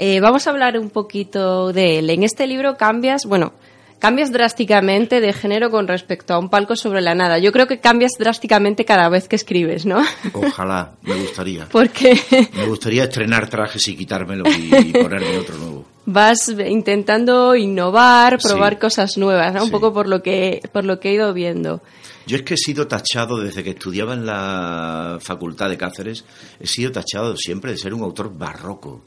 [0.00, 2.10] Eh, vamos a hablar un poquito de él.
[2.10, 3.52] En este libro cambias, bueno,
[3.98, 7.38] cambias drásticamente de género con respecto a un palco sobre la nada.
[7.38, 10.00] Yo creo que cambias drásticamente cada vez que escribes, ¿no?
[10.32, 11.68] Ojalá, me gustaría.
[11.72, 12.16] Porque
[12.54, 15.84] me gustaría estrenar trajes y quitármelo y, ponerme otro nuevo.
[16.06, 19.64] Vas intentando innovar, probar cosas nuevas, ¿no?
[19.64, 21.82] Un poco por lo que por lo que he ido viendo.
[22.26, 26.24] Yo es que he sido tachado desde que estudiaba en la Facultad de Cáceres,
[26.60, 29.02] he sido tachado siempre de ser un autor barroco.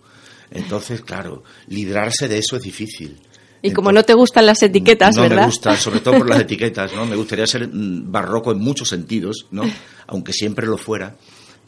[0.51, 3.17] Entonces, claro, librarse de eso es difícil.
[3.61, 5.35] Y como no te gustan las etiquetas, no ¿verdad?
[5.35, 7.05] No me gustan, sobre todo por las etiquetas, ¿no?
[7.05, 9.63] Me gustaría ser mm, barroco en muchos sentidos, ¿no?
[10.07, 11.15] Aunque siempre lo fuera.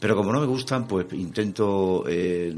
[0.00, 2.52] Pero como no me gustan, pues intento eh,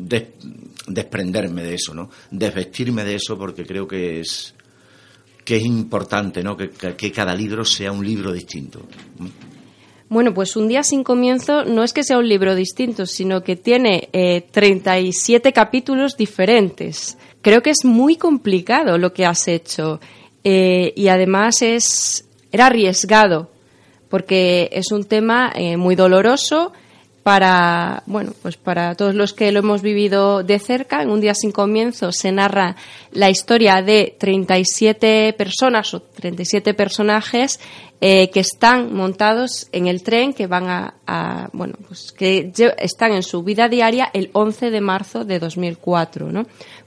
[0.88, 2.10] desprenderme de eso, ¿no?
[2.30, 4.54] Desvestirme de eso porque creo que es
[5.44, 6.56] que es importante, ¿no?
[6.56, 8.80] Que, que cada libro sea un libro distinto.
[10.08, 13.56] Bueno, pues Un día sin comienzo no es que sea un libro distinto, sino que
[13.56, 17.18] tiene eh, 37 capítulos diferentes.
[17.42, 20.00] Creo que es muy complicado lo que has hecho
[20.44, 23.50] eh, y además es era arriesgado
[24.08, 26.72] porque es un tema eh, muy doloroso
[27.26, 31.34] para bueno pues para todos los que lo hemos vivido de cerca en un día
[31.34, 32.76] sin comienzo se narra
[33.10, 37.58] la historia de 37 personas o 37 personajes
[38.00, 43.24] eh, que están montados en el tren que van a, bueno pues que están en
[43.24, 46.46] su vida diaria el 11 de marzo de 2004 no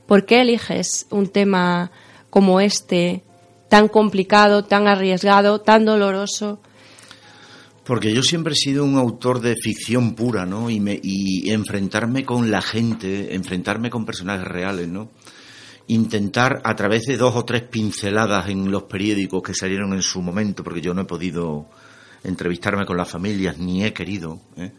[0.10, 1.91] ¿Por qué eliges un tema
[2.32, 3.21] como este,
[3.69, 6.62] tan complicado, tan arriesgado, tan doloroso?
[7.89, 10.69] Porque yo siempre he sido un autor de ficción pura, ¿no?
[10.69, 15.10] Y, me, y enfrentarme con la gente, enfrentarme con personajes reales, ¿no?
[15.88, 20.21] Intentar a través de dos o tres pinceladas en los periódicos que salieron en su
[20.21, 21.65] momento, porque yo no he podido
[22.23, 24.71] entrevistarme con las familias, ni he querido, ¿eh?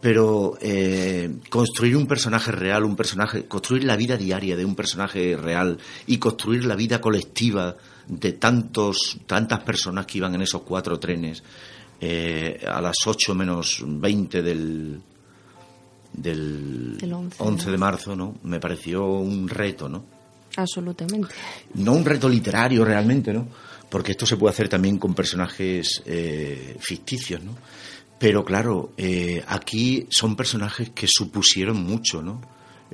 [0.00, 5.36] pero eh, construir un personaje real, un personaje, construir la vida diaria de un personaje
[5.36, 5.78] real
[6.08, 7.76] y construir la vida colectiva
[8.08, 11.44] de tantos, tantas personas que iban en esos cuatro trenes
[12.04, 15.00] eh, a las 8 menos 20 del,
[16.12, 16.98] del
[17.38, 18.34] 11, de marzo, ¿no?
[18.42, 20.04] Me pareció un reto, ¿no?
[20.56, 21.32] Absolutamente.
[21.74, 23.46] No un reto literario realmente, ¿no?
[23.88, 27.54] Porque esto se puede hacer también con personajes eh, ficticios, ¿no?
[28.18, 32.40] Pero claro, eh, aquí son personajes que supusieron mucho, ¿no?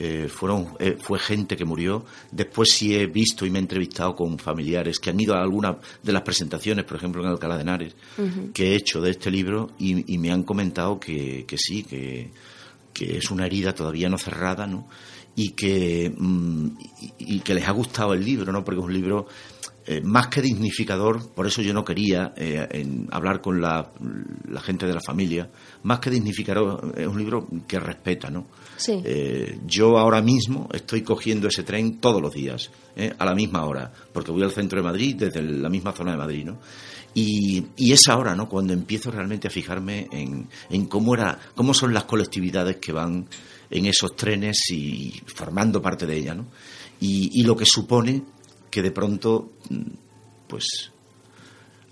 [0.00, 2.04] Eh, fueron, eh, fue gente que murió.
[2.30, 5.76] Después sí he visto y me he entrevistado con familiares que han ido a alguna
[6.04, 7.96] de las presentaciones, por ejemplo en Alcalá de Henares,
[8.54, 12.30] que he hecho de este libro y, me han comentado que, sí, que,
[13.00, 14.88] es una herida todavía no cerrada, ¿no?
[15.34, 16.68] Y que, mm,
[17.18, 18.64] y que les ha gustado el libro, ¿no?
[18.64, 19.26] Porque es un libro
[19.90, 23.90] eh, más que dignificador, por eso yo no quería eh, hablar con la,
[24.60, 25.48] gente de la familia,
[25.84, 28.48] más que dignificador, es un libro que respeta, ¿no?
[28.76, 29.00] Sí.
[29.02, 32.70] Eh, yo ahora mismo estoy cogiendo ese tren todos los días,
[33.18, 36.18] a la misma hora, porque voy al centro de Madrid desde la misma zona de
[36.18, 36.58] Madrid, ¿no?
[37.14, 38.46] Y, y es ahora, ¿no?
[38.46, 43.26] Cuando empiezo realmente a fijarme en, en cómo, era, cómo son las colectividades que van
[43.70, 46.44] en esos trenes y formando parte de ella, ¿no?
[47.00, 48.22] Y, y lo que supone
[48.70, 49.82] que de pronto, mm,
[50.46, 50.92] pues,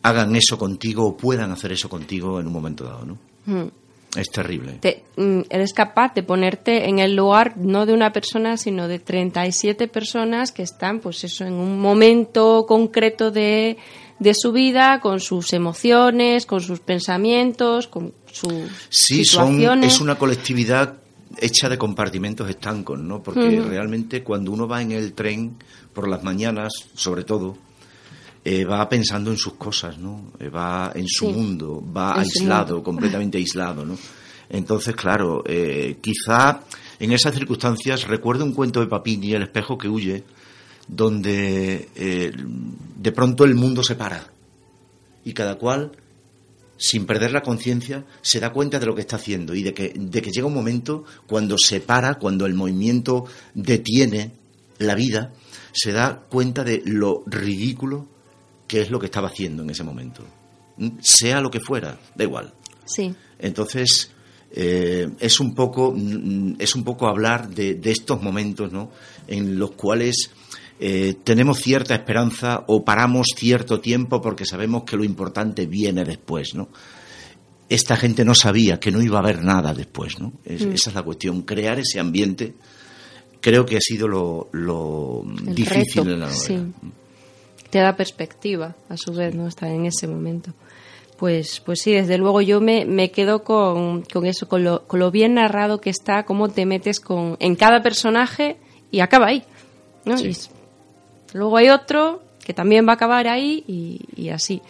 [0.03, 3.19] hagan eso contigo o puedan hacer eso contigo en un momento dado, ¿no?
[3.47, 3.69] Hmm.
[4.17, 4.81] Es terrible.
[5.17, 9.89] Mm, eres capaz de ponerte en el lugar no de una persona, sino de 37
[9.89, 13.77] personas que están, pues eso, en un momento concreto de,
[14.19, 19.95] de su vida, con sus emociones, con sus pensamientos, con sus sí, situaciones.
[19.95, 20.97] es una colectividad
[21.39, 23.23] hecha de compartimentos estancos, ¿no?
[23.23, 25.57] Porque realmente cuando uno va en el tren
[25.93, 27.57] por las mañanas, sobre todo,
[28.45, 30.33] eh, va pensando en sus cosas, ¿no?
[30.39, 33.99] Eh, va en su mundo, va aislado, completamente aislado, ¿no?
[34.49, 36.61] Entonces, claro, eh, quizá
[37.01, 40.23] en esas circunstancias recuerdo un cuento de Papini, El espejo que huye,
[40.87, 41.89] donde
[42.97, 44.29] de pronto el mundo se para
[45.25, 45.91] y cada cual
[46.77, 49.93] sin perder la conciencia, se da cuenta de lo que está haciendo y de que,
[49.95, 54.33] de que llega un momento cuando se para, cuando el movimiento detiene
[54.79, 55.33] la vida,
[55.73, 58.09] se da cuenta de lo ridículo
[58.67, 60.25] que es lo que estaba haciendo en ese momento.
[60.77, 60.99] ¿Mm?
[61.01, 62.53] Sea lo que fuera, da igual.
[62.85, 63.15] Sí.
[63.39, 64.11] Entonces,
[64.51, 68.91] eh, es, un poco, mm, es un poco hablar de, de estos momentos ¿no?
[69.27, 70.31] en los cuales
[70.79, 76.55] eh, tenemos cierta esperanza o paramos cierto tiempo porque sabemos que lo importante viene después,
[76.55, 76.69] ¿no?
[77.69, 80.29] Esta gente no sabía que no iba a haber nada después, ¿no?
[80.29, 80.73] Mm.
[80.73, 82.55] Esa es la cuestión, crear ese ambiente
[83.47, 86.67] creo que ha sido lo, difícil en la novela.
[87.71, 89.47] Te da perspectiva, a su vez, ¿no?
[89.47, 90.53] Estar en ese momento.
[91.17, 94.99] Pues, pues sí, desde luego yo me, me quedo con, con eso, con lo, con
[94.99, 98.57] lo bien narrado que está, cómo te metes con, en cada personaje
[98.91, 99.45] y acaba ahí.
[100.05, 100.19] ¿no?
[100.19, 100.31] Sí.
[100.31, 100.35] Y
[101.33, 104.63] luego hay otro que también va a acabar ahí y, y así.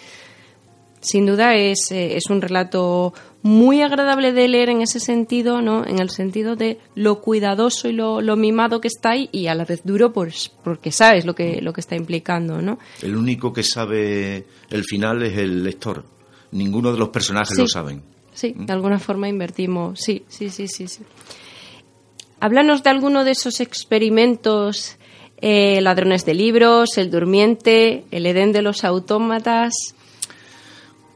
[1.00, 5.86] Sin duda es, eh, es un relato muy agradable de leer en ese sentido, ¿no?
[5.86, 9.54] En el sentido de lo cuidadoso y lo, lo mimado que está ahí y a
[9.54, 12.78] la vez duro pues, porque sabes lo que, lo que está implicando, ¿no?
[13.02, 16.04] El único que sabe el final es el lector.
[16.52, 17.60] Ninguno de los personajes Sí.
[17.62, 18.02] lo saben.
[18.32, 20.00] Sí, de alguna forma invertimos.
[20.00, 20.88] Sí, sí, sí, sí.
[20.88, 21.02] sí.
[22.40, 24.96] Háblanos de alguno de esos experimentos,
[25.40, 29.72] eh, ladrones de libros, el durmiente, el Edén de los autómatas.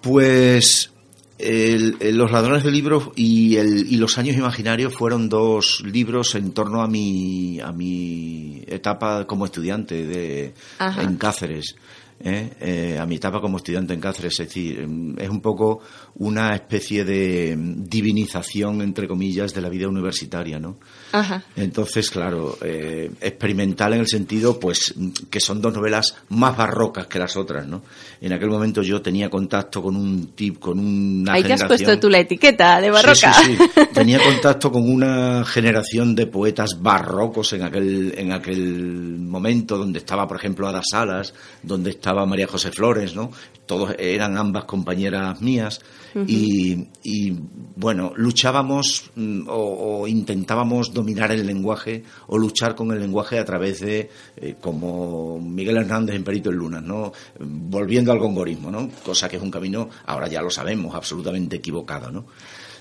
[0.00, 0.90] Pues
[1.38, 6.35] el- el- Los ladrones de libros y, el- y Los años imaginarios fueron dos libros
[6.35, 11.02] en torno a mi, a mi etapa como estudiante de, Ajá.
[11.02, 11.76] en Cáceres.
[12.22, 12.50] ¿eh?
[12.61, 15.80] Eh, a mi etapa como estudiante en Cáceres, es decir, em, es un poco
[16.16, 20.76] una especie de divinización, entre comillas, de la vida universitaria, ¿no?
[21.12, 21.42] Ajá.
[21.57, 24.94] Entonces, claro, eh, experimental en el sentido, pues,
[25.29, 27.83] que son dos novelas más barrocas que las otras, ¿no?
[28.20, 31.87] En aquel momento yo tenía contacto con un tip, con una Ahí te has generación...
[31.87, 33.33] puesto tú la etiqueta de barroca.
[33.33, 33.81] Sí, sí, sí.
[33.94, 40.27] Tenía contacto con una generación de poetas barrocos en aquel, en aquel momento, donde estaba,
[40.29, 43.31] por ejemplo, Ada Salas, donde estaba María José Flores, ¿no?
[43.70, 45.80] Todos eran ambas compañeras mías.
[46.26, 47.38] y, y,
[47.76, 53.44] bueno, luchábamos mm, o, o intentábamos dominar el lenguaje o luchar con el lenguaje a
[53.44, 57.12] través de, eh, como Miguel Hernández en Perito en Lunas, ¿no?
[57.38, 58.90] Volviendo al gongorismo, ¿no?
[59.04, 62.26] Cosa que es un camino, ahora ya lo sabemos, absolutamente equivocado, ¿no?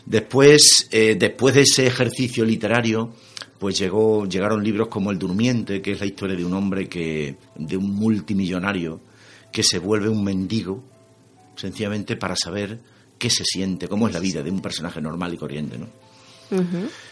[0.08, 3.13] Después, eh, después de ese ejercicio literario,
[3.60, 7.36] pues llegó, llegaron libros como El Durmiente, que es la historia de un hombre que,
[7.56, 9.02] de un multimillonario,
[9.52, 10.84] que se vuelve un mendigo,
[11.56, 12.80] sencillamente para saber
[13.18, 15.88] qué se siente, cómo es la vida de un personaje normal y corriente, ¿no?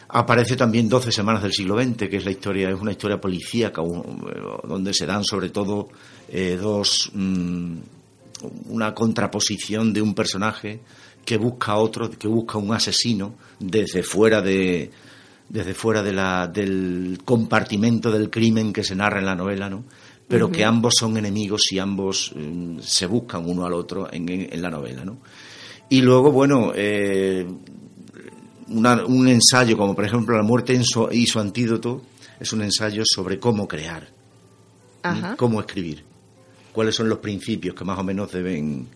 [0.10, 3.82] Aparece también 12 semanas del siglo XX, que es la historia, es una historia policíaca,
[4.63, 5.89] donde se dan sobre todo
[6.28, 7.78] eh, dos mm,
[8.69, 10.80] una contraposición de un personaje
[11.26, 14.91] que busca a otro, que busca un asesino desde fuera de
[15.50, 19.86] desde fuera de la, del compartimento del crimen que se narra en la novela, ¿no?
[20.27, 24.49] Pero que ambos son enemigos y ambos mm, se buscan uno al otro en, en-
[24.53, 25.19] en la novela, ¿no?
[25.89, 27.47] Y luego, bueno, eh,
[28.69, 32.01] una- un ensayo como por ejemplo La muerte en su- y su antídoto
[32.39, 34.09] es un ensayo sobre cómo crear,
[35.03, 35.35] Ajá.
[35.37, 36.03] cómo escribir,
[36.73, 38.87] cuáles son los principios que más o menos deben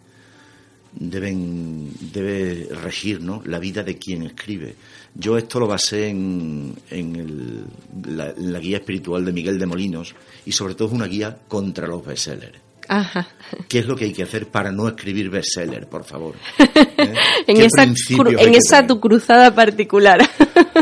[0.93, 3.41] deben debe regir ¿no?
[3.45, 4.75] la vida de quien escribe.
[5.15, 9.65] Yo esto lo basé en, en el- la, en la guía espiritual de Miguel de
[9.65, 12.59] Molinos y sobre todo es una guía contra los bestsellers.
[12.87, 13.27] Ajá.
[13.69, 16.35] ¿Qué es lo que hay que hacer para no escribir bestseller, por favor?
[16.59, 17.13] ¿Eh?
[17.47, 20.19] En ¿Qué esa, en esa tu cruzada particular.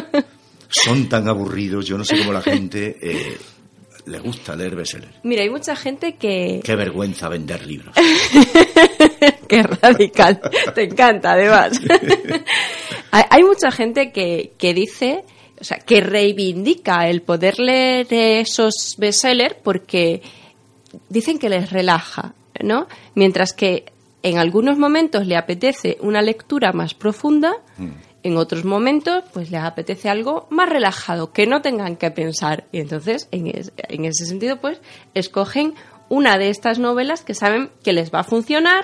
[0.69, 3.37] Son tan aburridos, yo no sé cómo la gente eh,
[4.05, 5.09] le gusta leer bestseller.
[5.23, 6.61] Mira, hay mucha gente que...
[6.63, 7.95] Qué vergüenza vender libros.
[9.49, 10.39] Qué radical.
[10.75, 11.79] Te encanta, además.
[13.11, 15.23] hay, mucha gente que, que dice,
[15.59, 20.21] o sea, que reivindica el poder leer esos bestsellers porque
[21.09, 22.87] dicen que les relaja, ¿no?
[23.15, 23.91] Mientras que
[24.23, 27.53] en algunos momentos le apetece una lectura más profunda,
[28.21, 32.65] en otros momentos pues les apetece algo más relajado, que no tengan que pensar.
[32.73, 34.81] Y entonces, en, es- en ese sentido, pues
[35.13, 35.73] escogen
[36.09, 38.83] una de estas novelas que saben que les va a funcionar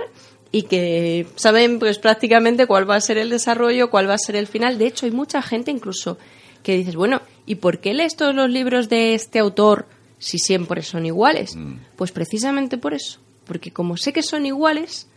[0.58, 4.36] y que saben pues prácticamente cuál va a ser el desarrollo, cuál va a ser
[4.38, 4.78] el final.
[4.78, 6.18] De hecho, hay mucha gente incluso
[6.64, 9.86] que dices, bueno, ¿y por qué lees todos los libros de este autor
[10.18, 11.58] si siempre son iguales?
[11.98, 15.08] Pues precisamente por eso, porque como sé que son iguales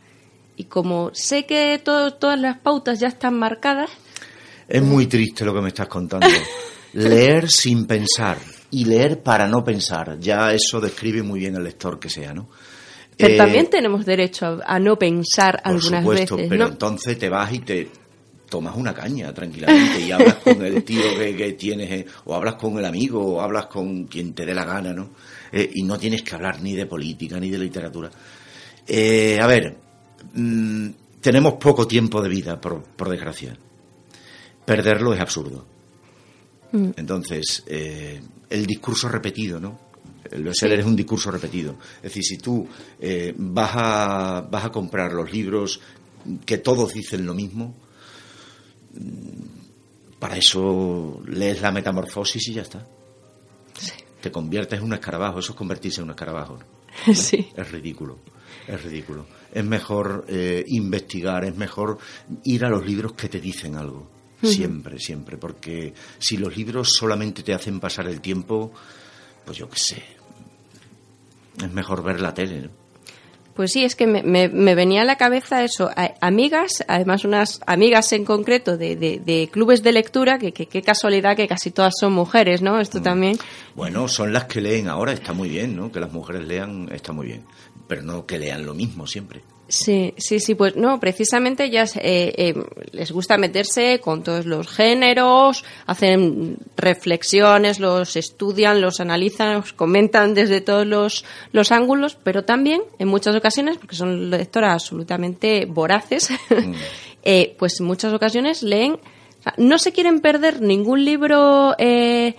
[0.56, 3.90] y como sé que todo- todas las pautas ya están marcadas,
[4.66, 6.26] Es muy triste lo que me estás contando.
[6.94, 8.38] leer sin pensar
[8.70, 10.18] y leer para no pensar.
[10.20, 12.48] Ya eso describe muy bien el lector que sea, ¿no?
[13.18, 16.70] Pero Eh, también tenemos derecho a, a no pensar por algunas supuesto, veces, pero ¿no?
[16.70, 17.88] entonces te vas y te
[18.48, 22.54] tomas una caña tranquilamente y hablas con el tío que, que tienes, eh, o hablas
[22.54, 25.10] con el amigo, o hablas con quien te dé la gana, ¿no?
[25.52, 28.10] Eh, y no tienes que hablar ni de política ni de literatura.
[28.86, 29.76] Eh, a ver,
[30.32, 30.88] mm,
[31.20, 33.54] tenemos poco tiempo de vida, por, por desgracia.
[34.64, 35.66] Perderlo es absurdo.
[36.72, 36.90] Mm.
[36.96, 39.87] Entonces, el discurso repetido, ¿no?
[40.30, 41.76] El bestseller es un discurso repetido.
[41.96, 42.66] Es decir, si tú
[43.00, 45.80] eh, vas, a, vas a comprar los libros
[46.44, 47.74] que todos dicen lo mismo,
[48.94, 52.86] mm, para eso lees la metamorfosis y ya está.
[54.20, 56.58] Te conviertes en un escarabajo, eso es convertirse en un escarabajo.
[56.58, 56.78] ¿no?
[57.14, 57.48] Sí.
[57.56, 58.18] Es ridículo,
[58.66, 59.26] es ridículo.
[59.52, 61.98] Es mejor eh, investigar, es mejor
[62.44, 64.10] ir a los libros que te dicen algo.
[64.42, 65.36] Siempre, siempre.
[65.36, 68.72] Porque si los libros solamente te hacen pasar el tiempo,
[69.48, 70.02] pues yo qué sé.
[71.56, 72.60] Es mejor ver la tele.
[72.60, 72.68] ¿no?
[73.54, 75.90] Pues sí, es que me, me, venía a la cabeza eso,
[76.20, 81.48] amigas, además unas amigas en concreto de, de, clubes de lectura, que qué casualidad que
[81.48, 82.78] casi todas son mujeres, ¿no?
[82.78, 83.02] Esto mm.
[83.02, 83.38] también.
[83.74, 85.90] Bueno, son las que leen ahora, está muy bien, ¿no?
[85.90, 87.46] Que las mujeres lean, está muy bien,
[87.88, 89.40] pero no que lean lo mismo siempre.
[89.68, 92.54] Sí, sí, sí, pues no, precisamente ellas eh, eh,
[92.92, 100.32] les gusta meterse con todos los géneros, hacen reflexiones, los estudian, los analizan, los comentan
[100.32, 106.30] desde todos los, los ángulos, pero también en muchas ocasiones, porque son lectoras absolutamente voraces,
[106.48, 106.72] mm.
[107.22, 108.98] eh, pues en muchas ocasiones leen,
[109.58, 112.36] no se quieren perder ningún libro eh,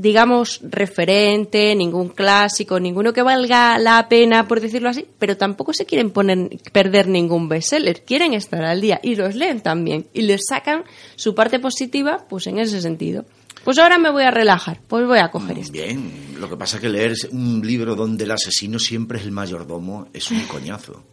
[0.00, 5.84] digamos, referente, ningún clásico, ninguno que valga la pena, por decirlo así, pero tampoco se
[5.84, 10.46] quieren poner, perder ningún bestseller, quieren estar al día y los leen también y les
[10.48, 10.84] sacan
[11.16, 13.26] su parte positiva, pues en ese sentido.
[13.62, 15.72] Pues ahora me voy a relajar, pues voy a coger esto.
[15.72, 19.32] Bien, lo que pasa es que leer un libro donde el asesino siempre es el
[19.32, 21.04] mayordomo es un coñazo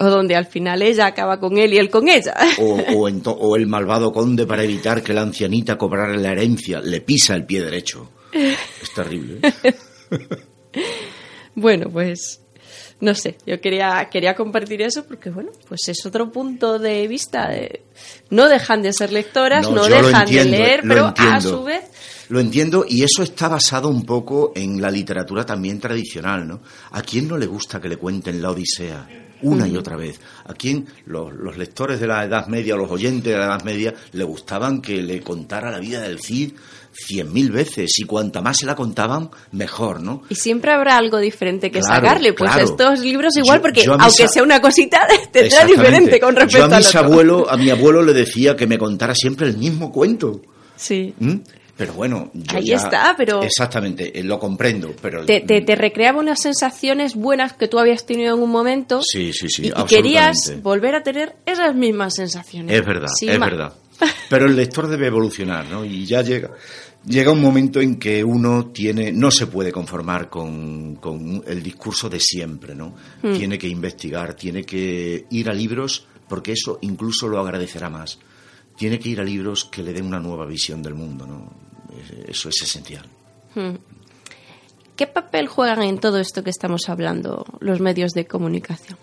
[0.00, 2.34] o donde al final ella acaba con él y él con ella.
[2.58, 2.80] O,
[3.30, 7.44] o, el malvado conde para evitar que la ancianita cobrara la herencia le pisa el
[7.44, 8.10] pie derecho.
[8.32, 9.40] Es terrible.
[9.62, 9.74] ¿eh?
[11.54, 12.40] bueno, pues
[13.00, 17.48] no sé, yo quería, quería compartir eso porque, bueno, pues es otro punto de vista.
[17.48, 17.82] De,
[18.30, 21.84] no dejan de ser lectoras, no, dejan de leer, pero a su vez...
[22.30, 26.62] Lo entiendo y eso está basado un poco en la literatura también tradicional, ¿no?
[26.92, 29.29] ¿A quién no le gusta que le cuenten la Odisea?
[29.42, 30.20] Una y otra vez.
[30.44, 33.94] ¿A quién los, los, lectores de la Edad Media, los oyentes de la Edad Media,
[34.12, 36.52] le gustaban que le contara la vida del Cid
[36.92, 40.22] cien mil veces y cuanta más se la contaban, mejor, ¿no?
[40.28, 44.60] Y siempre habrá algo diferente que sacarle, pues estos libros igual, porque aunque sea una
[44.60, 48.66] cosita, tendrá diferente con respecto yo a mis abuelo, a mi abuelo le decía que
[48.66, 50.40] me contara siempre el mismo cuento.
[50.76, 51.14] Sí.
[51.18, 51.36] ¿Mm?
[51.80, 57.14] Pero bueno, ahí está, pero exactamente, eh, lo comprendo, pero te, te, recreaba unas sensaciones
[57.14, 59.00] buenas que tú habías tenido en un momento.
[59.02, 62.78] Sí, sí, sí, y, querías volver a tener esas mismas sensaciones.
[62.78, 63.72] Es verdad, es verdad.
[64.28, 65.82] Pero el lector debe evolucionar, ¿no?
[65.82, 66.50] Y ya llega
[67.06, 72.10] llega un momento en que uno tiene no se puede conformar con, con el discurso
[72.10, 72.94] de siempre, ¿no?
[73.22, 73.32] Hmm.
[73.32, 78.18] Tiene que investigar, tiene que ir a libros porque eso incluso lo agradecerá más.
[78.76, 81.69] Tiene que ir a libros que le den una nueva visión del mundo, ¿no?
[82.28, 83.06] Eso es esencial.
[83.54, 83.76] Hmm.
[84.96, 88.98] ¿Qué papel juegan en todo esto que estamos hablando los medios de comunicación?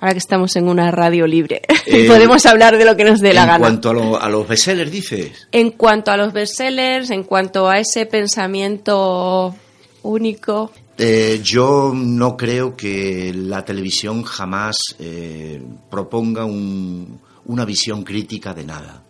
[0.00, 3.20] Ahora que estamos en una radio libre y eh, podemos hablar de lo que nos
[3.20, 3.54] dé la gana.
[3.56, 5.46] En cuanto a, los bestsellers, dices.
[5.52, 9.54] En cuanto a los bestsellers, en cuanto a ese pensamiento
[10.02, 10.72] único.
[10.98, 19.04] Eh, yo no creo que la televisión jamás eh, proponga una visión crítica de nada,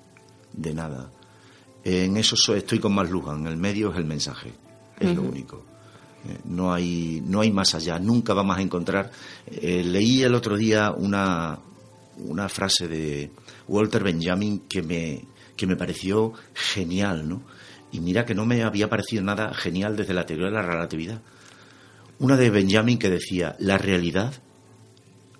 [0.52, 1.10] de nada.
[1.84, 4.52] En eso estoy con más Lujan, el medio es el mensaje,
[4.98, 5.64] es lo único.
[6.28, 9.10] Eh, no hay, no hay más allá, nunca vamos a encontrar.
[9.46, 11.58] Eh, leí el otro día una,
[12.18, 13.30] una frase de
[13.68, 15.24] Walter Benjamin que me,
[15.56, 17.42] que me pareció genial, ¿no?
[17.92, 21.22] Y mira que no me había parecido nada genial desde la teoría de la relatividad.
[22.18, 24.34] Una de Benjamin que decía, la realidad,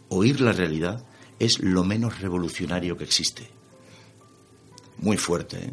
[0.08, 1.04] oír la realidad,
[1.38, 3.48] es lo menos revolucionario que existe.
[4.98, 5.72] Muy fuerte, ¿eh?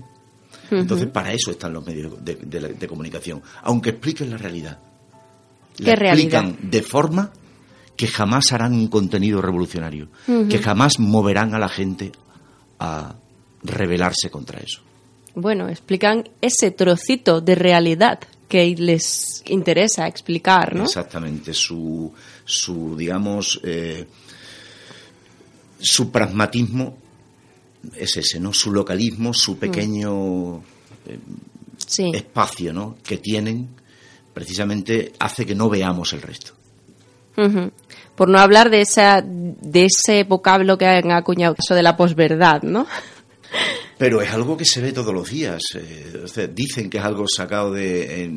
[0.71, 4.79] Entonces, para eso están los medios de, comunicación, aunque expliquen la realidad.
[5.79, 7.31] La explican de forma
[7.95, 10.09] que jamás harán un contenido revolucionario,
[10.49, 12.11] que jamás moverán a la gente
[12.79, 13.15] a
[13.63, 14.81] rebelarse contra eso.
[15.35, 20.85] Bueno, explican ese trocito de realidad que les interesa explicar, ¿no?
[20.85, 22.11] Exactamente, su,
[22.45, 24.07] su digamos, eh,
[25.79, 26.97] su pragmatismo
[27.95, 28.53] es ese, ¿no?
[28.53, 29.57] Su localismo, su mm.
[29.57, 30.57] pequeño
[31.05, 31.19] eh,
[32.13, 32.97] espacio, ¿no?
[33.03, 33.69] Que tienen,
[34.33, 36.53] precisamente hace que no veamos el resto.
[38.15, 42.63] Por no hablar de esa, de ese vocablo que han acuñado, eso de la posverdad,
[42.63, 42.87] ¿no?
[43.97, 45.61] Pero es algo que se ve todos los días.
[45.75, 48.25] Eh, dicen que es algo sacado de.
[48.25, 48.31] Eh,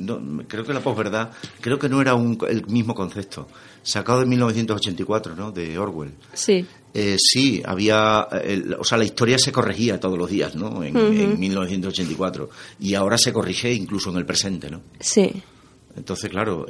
[0.48, 1.30] creo que la posverdad,
[1.61, 2.12] creo que no era
[2.48, 3.46] el mismo concepto.
[3.82, 5.53] Sacado de 1984, ¿no?
[5.53, 6.12] De Orwell.
[6.32, 6.66] Sí.
[6.93, 8.26] Eh, sí, había.
[8.78, 10.82] o sea, la historia se corregía todos los días, ¿no?
[10.82, 12.51] En, 1984.
[12.80, 14.82] Y ahora se corrige incluso en el presente, ¿no?
[14.99, 15.30] Sí.
[15.97, 16.66] Entonces, claro,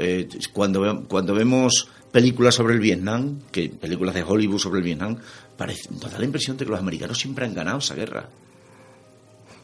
[0.53, 5.17] cuando, cuando vemos películas sobre el Vietnam, que películas de Hollywood sobre el Vietnam,
[5.57, 8.29] parece, nos da la impresión de que los americanos siempre han ganado esa guerra.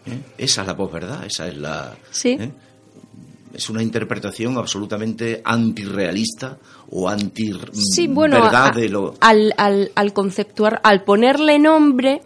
[0.06, 0.20] ¿eh?
[0.38, 1.96] Esa es la posverdad, esa es la...
[2.10, 2.38] Sí.
[3.56, 6.58] Es una interpretación absolutamente antirrealista
[6.90, 12.20] o anti sí, bueno, verdad de lo al, al, al conceptuar, al ponerle nombre,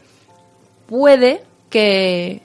[0.86, 2.42] puede que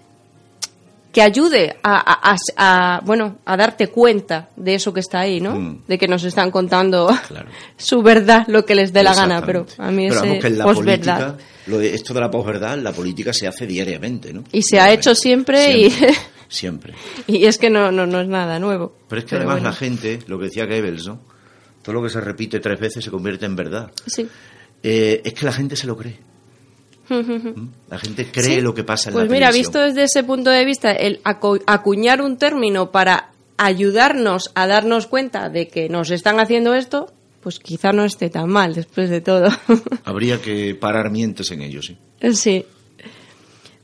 [1.15, 5.55] que ayude a, bueno a darte cuenta de eso que está ahí, ¿no?
[5.55, 5.83] Mm.
[5.87, 7.09] De que nos están contando
[7.77, 10.15] su verdad, lo que les dé la gana, pero a mí es
[10.61, 11.37] posverdad.
[11.81, 14.43] esto de la posverdad, la política se hace diariamente, ¿no?
[14.51, 16.15] Y se ha hecho siempre, siempre y
[16.47, 16.93] siempre.
[17.27, 18.95] y es que no, no, no es nada nuevo.
[19.07, 21.19] Pero es que además la gente, lo que decía Goebbels, ¿no?
[21.81, 23.91] Todo lo que se repite tres veces se convierte en verdad.
[24.07, 24.27] Sí.
[24.81, 26.19] Eh, es que la gente se lo cree.
[27.09, 27.67] ¿Mm?
[27.89, 30.65] La gente cree lo que pasa en pues la mira, visto desde ese punto de
[30.65, 36.73] vista, el acuñar un término para ayudarnos a darnos cuenta de que nos están haciendo
[36.73, 39.49] esto, pues quizá no esté tan mal después de todo.
[40.03, 41.97] Habría que parar mientes en ello, sí.
[42.33, 42.65] Sí.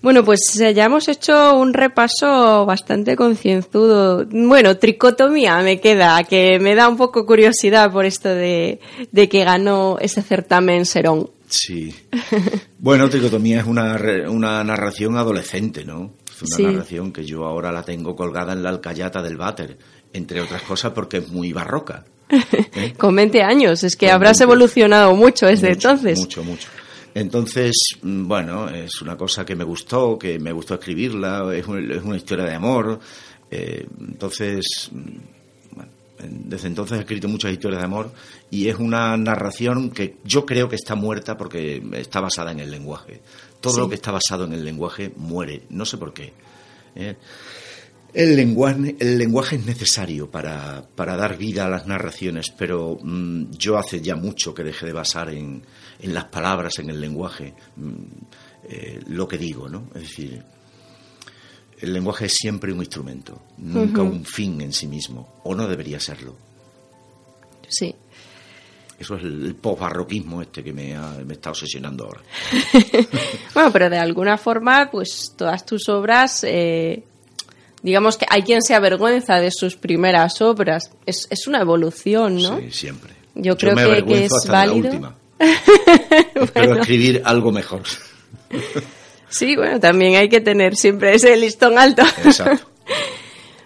[0.02, 4.26] Bueno, pues eh, ya hemos hecho un repaso bastante concienzudo.
[4.30, 8.80] Bueno, tricotomía me queda, que me da un poco curiosidad por esto de,
[9.12, 11.30] de que ganó ese certamen Serón.
[11.52, 11.94] Sí.
[12.80, 13.96] Bueno, Tricotomía es una,
[14.30, 16.14] una narración adolescente, ¿no?
[16.32, 19.78] Es una narración que yo ahora la tengo colgada en la alcayata del váter,
[20.14, 22.06] entre otras cosas porque es muy barroca.
[22.76, 22.94] ¿eh?
[22.98, 26.18] Con 20 años, es que habrás evolucionado mucho desde entonces.
[26.18, 26.70] Mucho, mucho.
[27.14, 32.16] Entonces, mm, bueno, es una cosa que me gustó, que me gustó escribirla, es, una
[32.18, 33.00] historia de amor.
[33.50, 34.92] Eh, entonces,
[36.24, 38.12] desde entonces he escrito muchas historias de amor
[38.50, 42.72] y es una narración que yo creo que está muerta porque está basada en el
[42.72, 43.22] lenguaje.
[43.60, 46.34] Todo lo que está basado en el lenguaje muere, no sé por qué.
[46.96, 47.16] ¿eh?
[48.14, 53.78] El lenguaje, el lenguaje es necesario para, dar vida a las narraciones, pero mm, yo
[53.78, 55.64] hace ya mucho que dejé de basar en,
[56.02, 57.94] en las palabras, en el lenguaje, mm,
[58.70, 59.88] eh, lo que digo, ¿no?
[59.96, 60.44] Es decir,
[61.80, 66.00] el lenguaje es siempre un instrumento, nunca un fin en sí mismo, o no debería
[66.00, 66.36] serlo.
[67.68, 67.96] Sí.
[69.00, 70.96] Eso es el, post-barroquismo este que me,
[71.26, 72.22] me, está obsesionando ahora.
[73.56, 77.04] bueno, pero de alguna forma, pues todas tus obras, eh,
[77.82, 80.92] digamos que hay quien se avergüenza de sus primeras obras.
[81.08, 82.60] Es, es una evolución, ¿no?
[82.60, 83.14] Sí, siempre.
[83.34, 84.84] Yo creo que, es válido.
[84.84, 85.21] La última.
[86.36, 87.82] Espero escribir algo mejor.
[89.30, 92.04] Sí, bueno, también hay que tener siempre ese listón alto.
[92.24, 92.68] Exacto.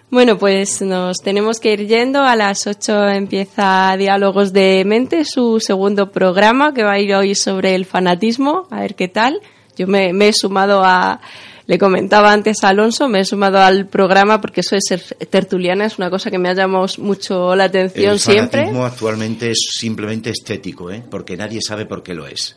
[0.08, 2.22] Bueno, pues nos tenemos que ir yendo.
[2.22, 7.34] A las 8 empieza Diálogos de Mente, su segundo programa, que va a ir hoy
[7.34, 8.68] sobre el fanatismo.
[8.70, 9.40] A ver qué tal.
[9.76, 11.20] Yo me, he sumado a,
[11.66, 15.86] le comentaba antes a Alonso, me he sumado al programa porque eso de ser tertuliana
[15.86, 18.60] es una cosa que me ha llamado mucho la atención siempre.
[18.60, 21.02] El fanatismo actualmente es simplemente estético, ¿eh?
[21.08, 22.56] porque nadie sabe por qué lo es.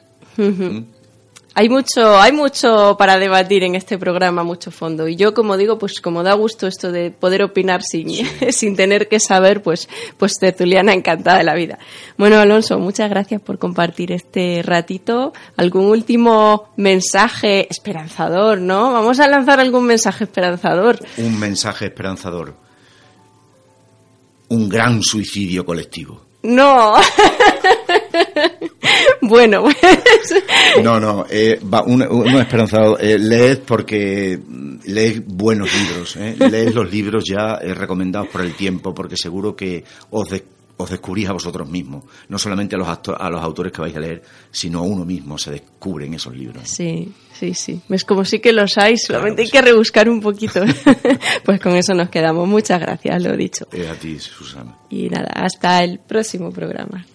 [1.55, 5.07] Hay mucho, hay mucho para debatir en este programa, mucho fondo.
[5.07, 8.09] Y yo, como digo, pues como da gusto esto de poder opinar sin,
[8.51, 11.79] sin tener que saber, pues, pues tertuliana encantada de la vida.
[12.17, 15.33] Bueno, Alonso, muchas gracias por compartir este ratito.
[15.57, 18.93] ¿Algún último mensaje esperanzador, no?
[18.93, 20.99] Vamos a lanzar algún mensaje esperanzador.
[21.17, 22.53] Un mensaje esperanzador.
[24.49, 26.29] Un gran suicidio colectivo.
[26.43, 26.93] No.
[29.21, 29.77] bueno, pues.
[30.83, 32.97] No, no, eh, uno, esperanzado.
[32.99, 34.39] Eh, leed porque
[34.85, 36.15] leed buenos libros.
[36.17, 36.35] Eh.
[36.39, 40.29] Leed los libros ya eh, recomendados por el tiempo, porque seguro que os,
[40.77, 42.05] os descubrís a vosotros mismos.
[42.27, 45.37] No solamente a los, a los autores que vais a leer, sino a uno mismo
[45.37, 46.63] se descubren esos libros.
[46.67, 47.81] Sí, sí, sí.
[47.89, 50.61] Es como sí que los hay, solamente hay que rebuscar un poquito.
[51.43, 52.47] pues con eso nos quedamos.
[52.47, 53.67] Muchas gracias, lo he dicho.
[53.89, 54.77] a ti, Susana.
[54.89, 57.05] Y nada, hasta el próximo programa.